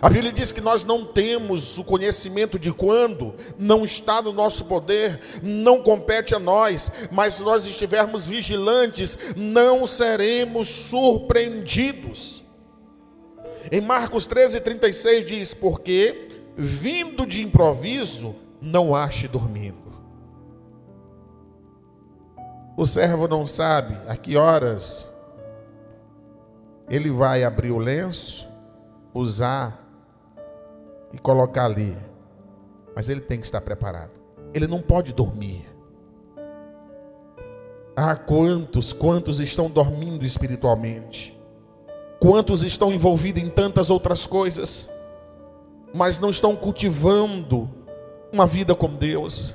A 0.00 0.10
Bíblia 0.10 0.30
diz 0.30 0.52
que 0.52 0.60
nós 0.60 0.84
não 0.84 1.06
temos 1.06 1.78
o 1.78 1.84
conhecimento 1.84 2.58
de 2.58 2.70
quando, 2.70 3.34
não 3.58 3.82
está 3.82 4.20
no 4.20 4.30
nosso 4.30 4.66
poder, 4.66 5.18
não 5.42 5.82
compete 5.82 6.34
a 6.34 6.38
nós, 6.38 7.08
mas 7.10 7.34
se 7.34 7.42
nós 7.42 7.66
estivermos 7.66 8.26
vigilantes, 8.26 9.34
não 9.34 9.86
seremos 9.86 10.68
surpreendidos. 10.68 12.42
Em 13.72 13.80
Marcos 13.80 14.28
13,36 14.28 15.24
diz: 15.24 15.54
Porque 15.54 16.28
vindo 16.54 17.24
de 17.24 17.42
improviso, 17.42 18.36
não 18.60 18.94
ache 18.94 19.26
dormindo. 19.26 19.86
O 22.76 22.84
servo 22.84 23.26
não 23.26 23.46
sabe 23.46 23.96
a 24.06 24.14
que 24.14 24.36
horas 24.36 25.08
ele 26.90 27.10
vai 27.10 27.42
abrir 27.42 27.70
o 27.70 27.78
lenço, 27.78 28.46
usar 29.14 29.85
e 31.16 31.18
colocar 31.18 31.64
ali. 31.64 31.96
Mas 32.94 33.08
ele 33.08 33.20
tem 33.20 33.40
que 33.40 33.46
estar 33.46 33.60
preparado. 33.60 34.12
Ele 34.54 34.66
não 34.66 34.80
pode 34.80 35.12
dormir. 35.12 35.66
Ah, 37.96 38.14
quantos, 38.14 38.92
quantos 38.92 39.40
estão 39.40 39.70
dormindo 39.70 40.24
espiritualmente? 40.24 41.36
Quantos 42.20 42.62
estão 42.62 42.92
envolvidos 42.92 43.42
em 43.42 43.48
tantas 43.48 43.88
outras 43.90 44.26
coisas, 44.26 44.90
mas 45.94 46.18
não 46.18 46.30
estão 46.30 46.54
cultivando 46.54 47.70
uma 48.32 48.46
vida 48.46 48.74
com 48.74 48.88
Deus? 48.88 49.54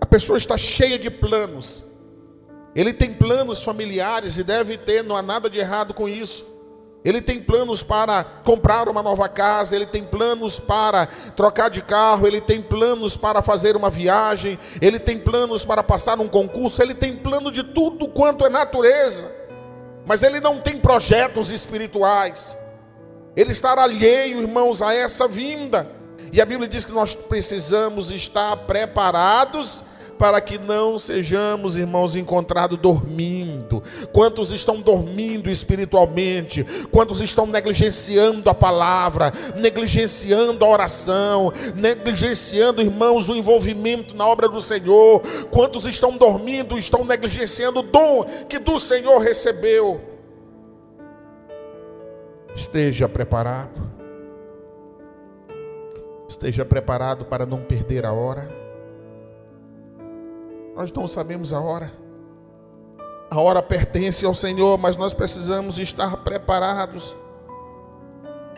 A 0.00 0.06
pessoa 0.06 0.36
está 0.36 0.56
cheia 0.56 0.98
de 0.98 1.10
planos. 1.10 1.92
Ele 2.74 2.92
tem 2.92 3.12
planos 3.12 3.62
familiares 3.62 4.36
e 4.36 4.44
deve 4.44 4.76
ter, 4.76 5.02
não 5.02 5.16
há 5.16 5.22
nada 5.22 5.48
de 5.48 5.58
errado 5.58 5.94
com 5.94 6.08
isso. 6.08 6.57
Ele 7.04 7.20
tem 7.20 7.40
planos 7.40 7.82
para 7.82 8.24
comprar 8.44 8.88
uma 8.88 9.02
nova 9.02 9.28
casa, 9.28 9.74
ele 9.74 9.86
tem 9.86 10.02
planos 10.02 10.58
para 10.58 11.06
trocar 11.36 11.70
de 11.70 11.80
carro, 11.80 12.26
ele 12.26 12.40
tem 12.40 12.60
planos 12.60 13.16
para 13.16 13.40
fazer 13.40 13.76
uma 13.76 13.88
viagem, 13.88 14.58
ele 14.80 14.98
tem 14.98 15.16
planos 15.16 15.64
para 15.64 15.82
passar 15.82 16.18
um 16.18 16.28
concurso, 16.28 16.82
ele 16.82 16.94
tem 16.94 17.14
plano 17.14 17.52
de 17.52 17.62
tudo 17.62 18.08
quanto 18.08 18.44
é 18.44 18.50
natureza. 18.50 19.24
Mas 20.04 20.22
ele 20.22 20.40
não 20.40 20.60
tem 20.60 20.76
projetos 20.78 21.52
espirituais. 21.52 22.56
Ele 23.36 23.52
está 23.52 23.80
alheio, 23.80 24.40
irmãos, 24.40 24.82
a 24.82 24.92
essa 24.92 25.28
vinda. 25.28 25.88
E 26.32 26.40
a 26.40 26.46
Bíblia 26.46 26.68
diz 26.68 26.84
que 26.84 26.92
nós 26.92 27.14
precisamos 27.14 28.10
estar 28.10 28.56
preparados 28.56 29.84
para 30.18 30.40
que 30.40 30.58
não 30.58 30.98
sejamos, 30.98 31.76
irmãos, 31.76 32.16
encontrados 32.16 32.78
dormindo. 32.78 33.82
Quantos 34.12 34.52
estão 34.52 34.80
dormindo 34.80 35.48
espiritualmente? 35.48 36.64
Quantos 36.90 37.20
estão 37.20 37.46
negligenciando 37.46 38.50
a 38.50 38.54
palavra, 38.54 39.32
negligenciando 39.56 40.64
a 40.64 40.68
oração, 40.68 41.52
negligenciando, 41.74 42.82
irmãos, 42.82 43.28
o 43.28 43.36
envolvimento 43.36 44.16
na 44.16 44.26
obra 44.26 44.48
do 44.48 44.60
Senhor? 44.60 45.22
Quantos 45.50 45.86
estão 45.86 46.16
dormindo, 46.16 46.76
estão 46.76 47.04
negligenciando 47.04 47.80
o 47.80 47.82
dom 47.82 48.24
que 48.48 48.58
do 48.58 48.78
Senhor 48.78 49.18
recebeu? 49.18 50.00
Esteja 52.54 53.08
preparado. 53.08 53.88
Esteja 56.28 56.64
preparado 56.64 57.24
para 57.24 57.46
não 57.46 57.62
perder 57.62 58.04
a 58.04 58.12
hora. 58.12 58.67
Nós 60.78 60.92
não 60.92 61.08
sabemos 61.08 61.52
a 61.52 61.60
hora. 61.60 61.92
A 63.32 63.40
hora 63.40 63.60
pertence 63.60 64.24
ao 64.24 64.32
Senhor, 64.32 64.78
mas 64.78 64.96
nós 64.96 65.12
precisamos 65.12 65.76
estar 65.76 66.18
preparados. 66.18 67.16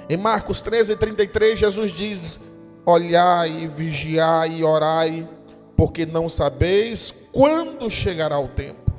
Em 0.06 0.18
Marcos 0.18 0.61
13, 0.61 0.98
33, 0.98 1.59
Jesus 1.59 1.92
diz: 1.92 2.38
Olhai, 2.85 3.66
vigiai 3.66 4.56
e 4.59 4.64
orai, 4.64 5.26
porque 5.74 6.04
não 6.04 6.28
sabeis 6.28 7.30
quando 7.33 7.88
chegará 7.88 8.38
o 8.38 8.48
tempo. 8.48 8.92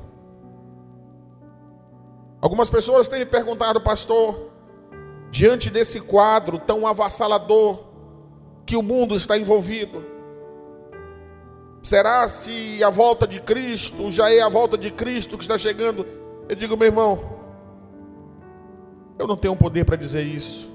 Algumas 2.41 2.71
pessoas 2.71 3.07
têm 3.07 3.19
me 3.19 3.25
perguntado, 3.27 3.79
pastor, 3.79 4.49
diante 5.29 5.69
desse 5.69 6.01
quadro 6.01 6.57
tão 6.57 6.87
avassalador 6.87 7.83
que 8.65 8.75
o 8.75 8.81
mundo 8.81 9.15
está 9.15 9.37
envolvido, 9.37 10.03
Será 11.81 12.27
se 12.27 12.83
a 12.83 12.89
volta 12.89 13.25
de 13.25 13.41
Cristo 13.41 14.11
já 14.11 14.31
é 14.31 14.41
a 14.41 14.49
volta 14.49 14.77
de 14.77 14.91
Cristo 14.91 15.37
que 15.37 15.43
está 15.43 15.57
chegando? 15.57 16.05
Eu 16.47 16.55
digo, 16.55 16.77
meu 16.77 16.87
irmão, 16.87 17.19
eu 19.17 19.25
não 19.25 19.35
tenho 19.35 19.55
poder 19.55 19.83
para 19.85 19.95
dizer 19.95 20.21
isso. 20.21 20.69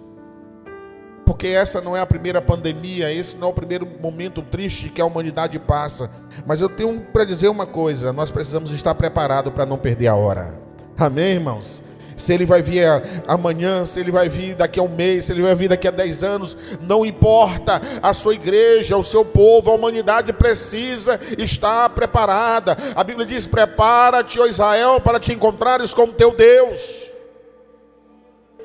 Porque 1.25 1.49
essa 1.49 1.81
não 1.81 1.97
é 1.97 2.01
a 2.01 2.07
primeira 2.07 2.41
pandemia, 2.41 3.13
esse 3.13 3.37
não 3.37 3.49
é 3.49 3.51
o 3.51 3.55
primeiro 3.55 3.87
momento 4.01 4.43
triste 4.43 4.89
que 4.89 5.01
a 5.01 5.05
humanidade 5.05 5.59
passa. 5.59 6.11
Mas 6.47 6.61
eu 6.61 6.69
tenho 6.69 7.01
para 7.01 7.25
dizer 7.25 7.49
uma 7.49 7.67
coisa: 7.67 8.13
nós 8.13 8.31
precisamos 8.31 8.71
estar 8.71 8.95
preparados 8.95 9.53
para 9.53 9.67
não 9.67 9.77
perder 9.77 10.07
a 10.07 10.15
hora. 10.15 10.59
Amém, 10.97 11.35
irmãos? 11.35 11.96
Se 12.17 12.33
ele 12.33 12.47
vai 12.47 12.63
vir 12.63 12.83
amanhã, 13.29 13.85
se 13.85 14.01
ele 14.01 14.11
vai 14.11 14.29
vir 14.29 14.55
daqui 14.55 14.81
a 14.81 14.83
um 14.83 14.89
mês, 14.89 15.27
se 15.27 15.33
ele 15.33 15.43
vai 15.43 15.55
vir 15.55 15.69
daqui 15.69 15.87
a 15.87 15.91
dez 15.91 16.25
anos, 16.25 16.57
não 16.81 17.05
importa. 17.05 17.81
A 18.03 18.13
sua 18.15 18.35
igreja, 18.35 18.97
o 18.97 19.03
seu 19.03 19.25
povo, 19.25 19.71
a 19.71 19.75
humanidade 19.75 20.33
precisa 20.33 21.21
estar 21.37 21.91
preparada. 21.91 22.77
A 22.95 23.05
Bíblia 23.05 23.27
diz: 23.27 23.47
Prepara-te, 23.47 24.41
ó 24.41 24.47
Israel, 24.47 25.01
para 25.01 25.21
te 25.21 25.33
encontrares 25.33 25.93
com 25.93 26.07
teu 26.09 26.35
Deus. 26.35 27.11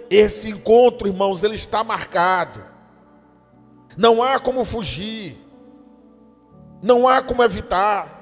Esse 0.09 0.49
encontro, 0.49 1.07
irmãos, 1.07 1.43
ele 1.43 1.55
está 1.55 1.83
marcado. 1.83 2.63
Não 3.97 4.23
há 4.23 4.39
como 4.39 4.63
fugir. 4.63 5.37
Não 6.81 7.07
há 7.07 7.21
como 7.21 7.43
evitar. 7.43 8.20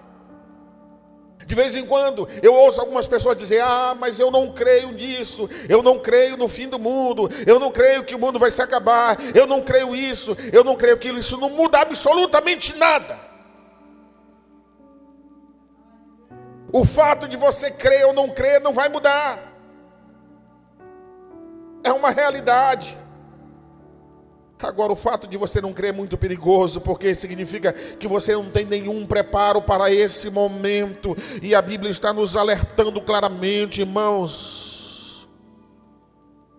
De 1.46 1.56
vez 1.56 1.76
em 1.76 1.86
quando 1.86 2.28
eu 2.44 2.54
ouço 2.54 2.82
algumas 2.82 3.08
pessoas 3.08 3.38
dizer: 3.38 3.62
Ah, 3.62 3.96
mas 3.98 4.20
eu 4.20 4.30
não 4.30 4.52
creio 4.52 4.92
nisso, 4.92 5.50
eu 5.70 5.82
não 5.82 5.98
creio 5.98 6.36
no 6.36 6.48
fim 6.48 6.68
do 6.68 6.78
mundo, 6.78 7.30
eu 7.48 7.60
não 7.60 7.72
creio 7.72 8.04
que 8.04 8.14
o 8.14 8.20
mundo 8.20 8.38
vai 8.38 8.52
se 8.52 8.62
acabar, 8.62 9.18
eu 9.34 9.48
não 9.48 9.62
creio 9.62 9.96
isso, 9.96 10.36
eu 10.52 10.64
não 10.64 10.76
creio 10.76 10.96
aquilo. 10.96 11.18
Isso 11.18 11.38
não 11.38 11.50
muda 11.50 11.80
absolutamente 11.80 12.76
nada. 12.78 13.20
O 16.72 16.86
fato 16.86 17.28
de 17.28 17.36
você 17.36 17.72
crer 17.72 18.06
ou 18.06 18.14
não 18.14 18.30
crer 18.30 18.62
não 18.62 18.74
vai 18.74 18.90
mudar, 18.90 19.42
é 21.84 21.92
uma 21.92 22.12
realidade. 22.12 22.98
Agora, 24.62 24.92
o 24.92 24.96
fato 24.96 25.26
de 25.26 25.38
você 25.38 25.62
não 25.62 25.72
crer 25.72 25.90
é 25.92 25.94
muito 25.94 26.18
perigoso, 26.18 26.82
porque 26.82 27.16
significa 27.16 27.72
que 27.72 28.08
você 28.10 28.34
não 28.34 28.50
tem 28.50 28.66
nenhum 28.66 29.06
preparo 29.06 29.62
para 29.62 29.90
esse 29.92 30.30
momento, 30.30 31.16
e 31.42 31.56
a 31.56 31.62
Bíblia 31.62 31.90
está 31.90 32.12
nos 32.12 32.36
alertando 32.36 33.00
claramente, 33.00 33.80
irmãos. 33.80 35.30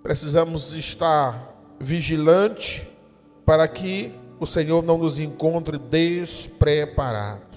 Precisamos 0.03 0.73
estar 0.73 1.55
vigilante 1.79 2.89
para 3.45 3.69
que 3.69 4.15
o 4.39 4.47
Senhor 4.47 4.83
não 4.83 4.97
nos 4.97 5.19
encontre 5.19 5.77
despreparado. 5.77 7.51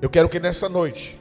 Eu 0.00 0.08
quero 0.08 0.28
que 0.28 0.38
nessa 0.38 0.68
noite, 0.68 1.20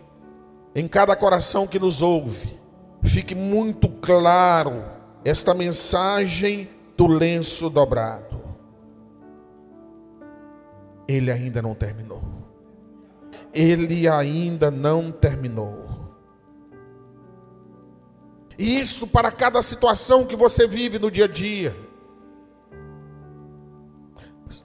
em 0.75 0.87
cada 0.87 1.15
coração 1.15 1.65
que 1.65 1.79
nos 1.79 2.03
ouve, 2.03 2.59
fique 3.01 3.33
muito 3.33 3.89
claro 3.89 4.83
esta 5.25 5.55
mensagem 5.55 6.69
do 7.01 7.07
lenço 7.07 7.67
dobrado. 7.67 8.39
Ele 11.07 11.31
ainda 11.31 11.59
não 11.59 11.73
terminou. 11.73 12.21
Ele 13.51 14.07
ainda 14.07 14.69
não 14.69 15.11
terminou. 15.11 15.89
Isso 18.55 19.07
para 19.07 19.31
cada 19.31 19.63
situação 19.63 20.27
que 20.27 20.35
você 20.35 20.67
vive 20.67 20.99
no 20.99 21.09
dia 21.09 21.25
a 21.25 21.27
dia. 21.27 21.75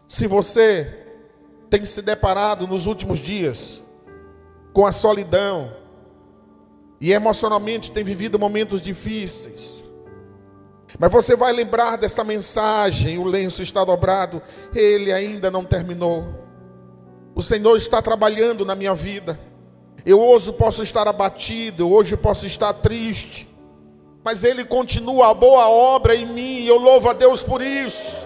Se 0.06 0.26
você 0.26 1.06
tem 1.70 1.86
se 1.86 2.02
deparado 2.02 2.66
nos 2.66 2.84
últimos 2.84 3.18
dias 3.18 3.90
com 4.74 4.84
a 4.84 4.92
solidão 4.92 5.74
e 7.00 7.14
emocionalmente 7.14 7.92
tem 7.92 8.04
vivido 8.04 8.38
momentos 8.38 8.82
difíceis, 8.82 9.85
mas 10.98 11.12
você 11.12 11.34
vai 11.34 11.52
lembrar 11.52 11.96
desta 11.96 12.22
mensagem: 12.22 13.18
o 13.18 13.24
lenço 13.24 13.62
está 13.62 13.84
dobrado, 13.84 14.40
ele 14.74 15.12
ainda 15.12 15.50
não 15.50 15.64
terminou. 15.64 16.46
O 17.34 17.42
Senhor 17.42 17.76
está 17.76 18.00
trabalhando 18.00 18.64
na 18.64 18.74
minha 18.74 18.94
vida. 18.94 19.38
Eu 20.06 20.20
hoje 20.22 20.52
posso 20.52 20.84
estar 20.84 21.08
abatido, 21.08 21.90
hoje 21.90 22.16
posso 22.16 22.46
estar 22.46 22.72
triste, 22.72 23.48
mas 24.24 24.44
Ele 24.44 24.64
continua 24.64 25.30
a 25.30 25.34
boa 25.34 25.68
obra 25.68 26.14
em 26.14 26.24
mim, 26.24 26.60
e 26.60 26.68
eu 26.68 26.78
louvo 26.78 27.10
a 27.10 27.12
Deus 27.12 27.42
por 27.42 27.60
isso. 27.60 28.24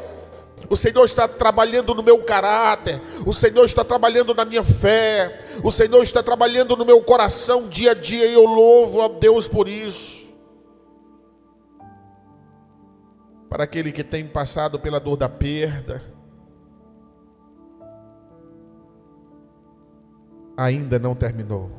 O 0.68 0.76
Senhor 0.76 1.04
está 1.04 1.26
trabalhando 1.26 1.94
no 1.94 2.02
meu 2.02 2.22
caráter, 2.22 3.00
o 3.26 3.32
Senhor 3.32 3.64
está 3.64 3.82
trabalhando 3.82 4.34
na 4.34 4.44
minha 4.44 4.62
fé, 4.62 5.42
o 5.64 5.70
Senhor 5.70 6.02
está 6.02 6.22
trabalhando 6.22 6.76
no 6.76 6.84
meu 6.84 7.02
coração 7.02 7.66
dia 7.66 7.92
a 7.92 7.94
dia, 7.94 8.26
e 8.26 8.34
eu 8.34 8.44
louvo 8.44 9.00
a 9.00 9.08
Deus 9.08 9.48
por 9.48 9.66
isso. 9.66 10.19
Para 13.50 13.64
aquele 13.64 13.90
que 13.90 14.04
tem 14.04 14.24
passado 14.24 14.78
pela 14.78 15.00
dor 15.00 15.16
da 15.16 15.28
perda, 15.28 16.04
ainda 20.56 21.00
não 21.00 21.16
terminou. 21.16 21.72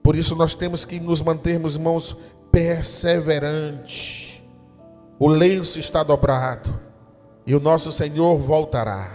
Por 0.00 0.14
isso 0.14 0.36
nós 0.36 0.54
temos 0.54 0.84
que 0.84 1.00
nos 1.00 1.20
mantermos, 1.20 1.74
irmãos, 1.74 2.16
perseverantes. 2.52 4.40
O 5.18 5.26
lenço 5.26 5.80
está 5.80 6.04
dobrado 6.04 6.80
e 7.44 7.56
o 7.56 7.60
nosso 7.60 7.90
Senhor 7.90 8.38
voltará. 8.38 9.10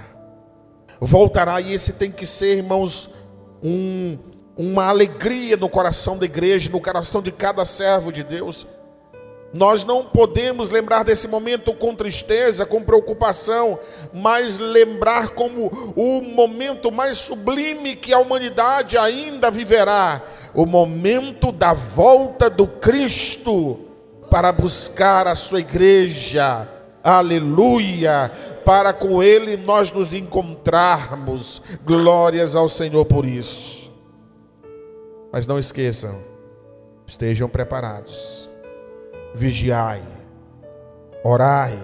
Voltará 0.99 1.61
e 1.61 1.73
esse 1.73 1.93
tem 1.93 2.11
que 2.11 2.25
ser, 2.25 2.57
irmãos, 2.57 3.25
um, 3.63 4.17
uma 4.57 4.87
alegria 4.87 5.55
no 5.55 5.69
coração 5.69 6.17
da 6.17 6.25
igreja, 6.25 6.69
no 6.69 6.81
coração 6.81 7.21
de 7.21 7.31
cada 7.31 7.63
servo 7.63 8.11
de 8.11 8.21
Deus 8.21 8.67
nós 9.53 9.85
não 9.85 10.03
podemos 10.03 10.71
lembrar 10.71 11.03
desse 11.03 11.27
momento 11.27 11.73
com 11.73 11.93
tristeza, 11.93 12.65
com 12.65 12.81
preocupação, 12.81 13.77
mas 14.11 14.57
lembrar 14.57 15.29
como 15.29 15.93
o 15.95 16.21
momento 16.21 16.91
mais 16.91 17.17
sublime 17.17 17.95
que 17.95 18.11
a 18.11 18.19
humanidade 18.19 18.97
ainda 18.97 19.51
viverá 19.51 20.23
o 20.55 20.65
momento 20.65 21.51
da 21.51 21.71
volta 21.71 22.49
do 22.49 22.65
Cristo 22.65 23.79
para 24.27 24.51
buscar 24.51 25.27
a 25.27 25.35
sua 25.35 25.59
igreja. 25.59 26.67
Aleluia! 27.03 28.31
Para 28.65 28.91
com 28.91 29.21
Ele 29.21 29.55
nós 29.55 29.91
nos 29.91 30.13
encontrarmos. 30.13 31.61
Glórias 31.83 32.55
ao 32.55 32.67
Senhor 32.67 33.05
por 33.05 33.23
isso. 33.23 33.91
Mas 35.31 35.45
não 35.45 35.59
esqueçam, 35.59 36.19
estejam 37.05 37.49
preparados 37.49 38.52
vigiai, 39.35 40.01
orai, 41.23 41.77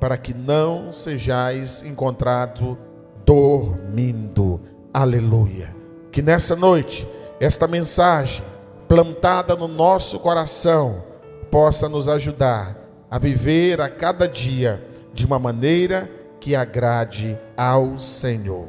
para 0.00 0.16
que 0.16 0.34
não 0.34 0.92
sejais 0.92 1.84
encontrado 1.84 2.76
dormindo. 3.24 4.60
Aleluia. 4.92 5.74
Que 6.10 6.20
nessa 6.20 6.56
noite, 6.56 7.06
esta 7.40 7.66
mensagem 7.66 8.44
plantada 8.88 9.56
no 9.56 9.68
nosso 9.68 10.20
coração 10.20 11.02
possa 11.50 11.88
nos 11.88 12.08
ajudar 12.08 12.76
a 13.10 13.18
viver 13.18 13.80
a 13.80 13.88
cada 13.88 14.26
dia 14.26 14.82
de 15.14 15.24
uma 15.24 15.38
maneira 15.38 16.10
que 16.40 16.56
agrade 16.56 17.38
ao 17.56 17.96
Senhor. 17.96 18.68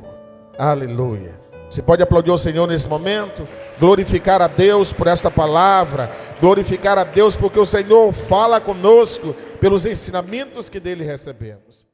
Aleluia. 0.57 1.42
Você 1.73 1.81
pode 1.81 2.03
aplaudir 2.03 2.29
o 2.29 2.37
Senhor 2.37 2.67
nesse 2.67 2.87
momento? 2.87 3.47
glorificar 3.79 4.39
a 4.39 4.47
Deus 4.47 4.93
por 4.93 5.07
esta 5.07 5.31
palavra, 5.31 6.11
glorificar 6.39 6.97
a 6.99 7.03
Deus 7.03 7.35
porque 7.35 7.59
o 7.59 7.65
Senhor 7.65 8.11
fala 8.11 8.61
conosco 8.61 9.33
pelos 9.59 9.87
ensinamentos 9.87 10.69
que 10.69 10.79
dele 10.79 11.03
recebemos. 11.03 11.92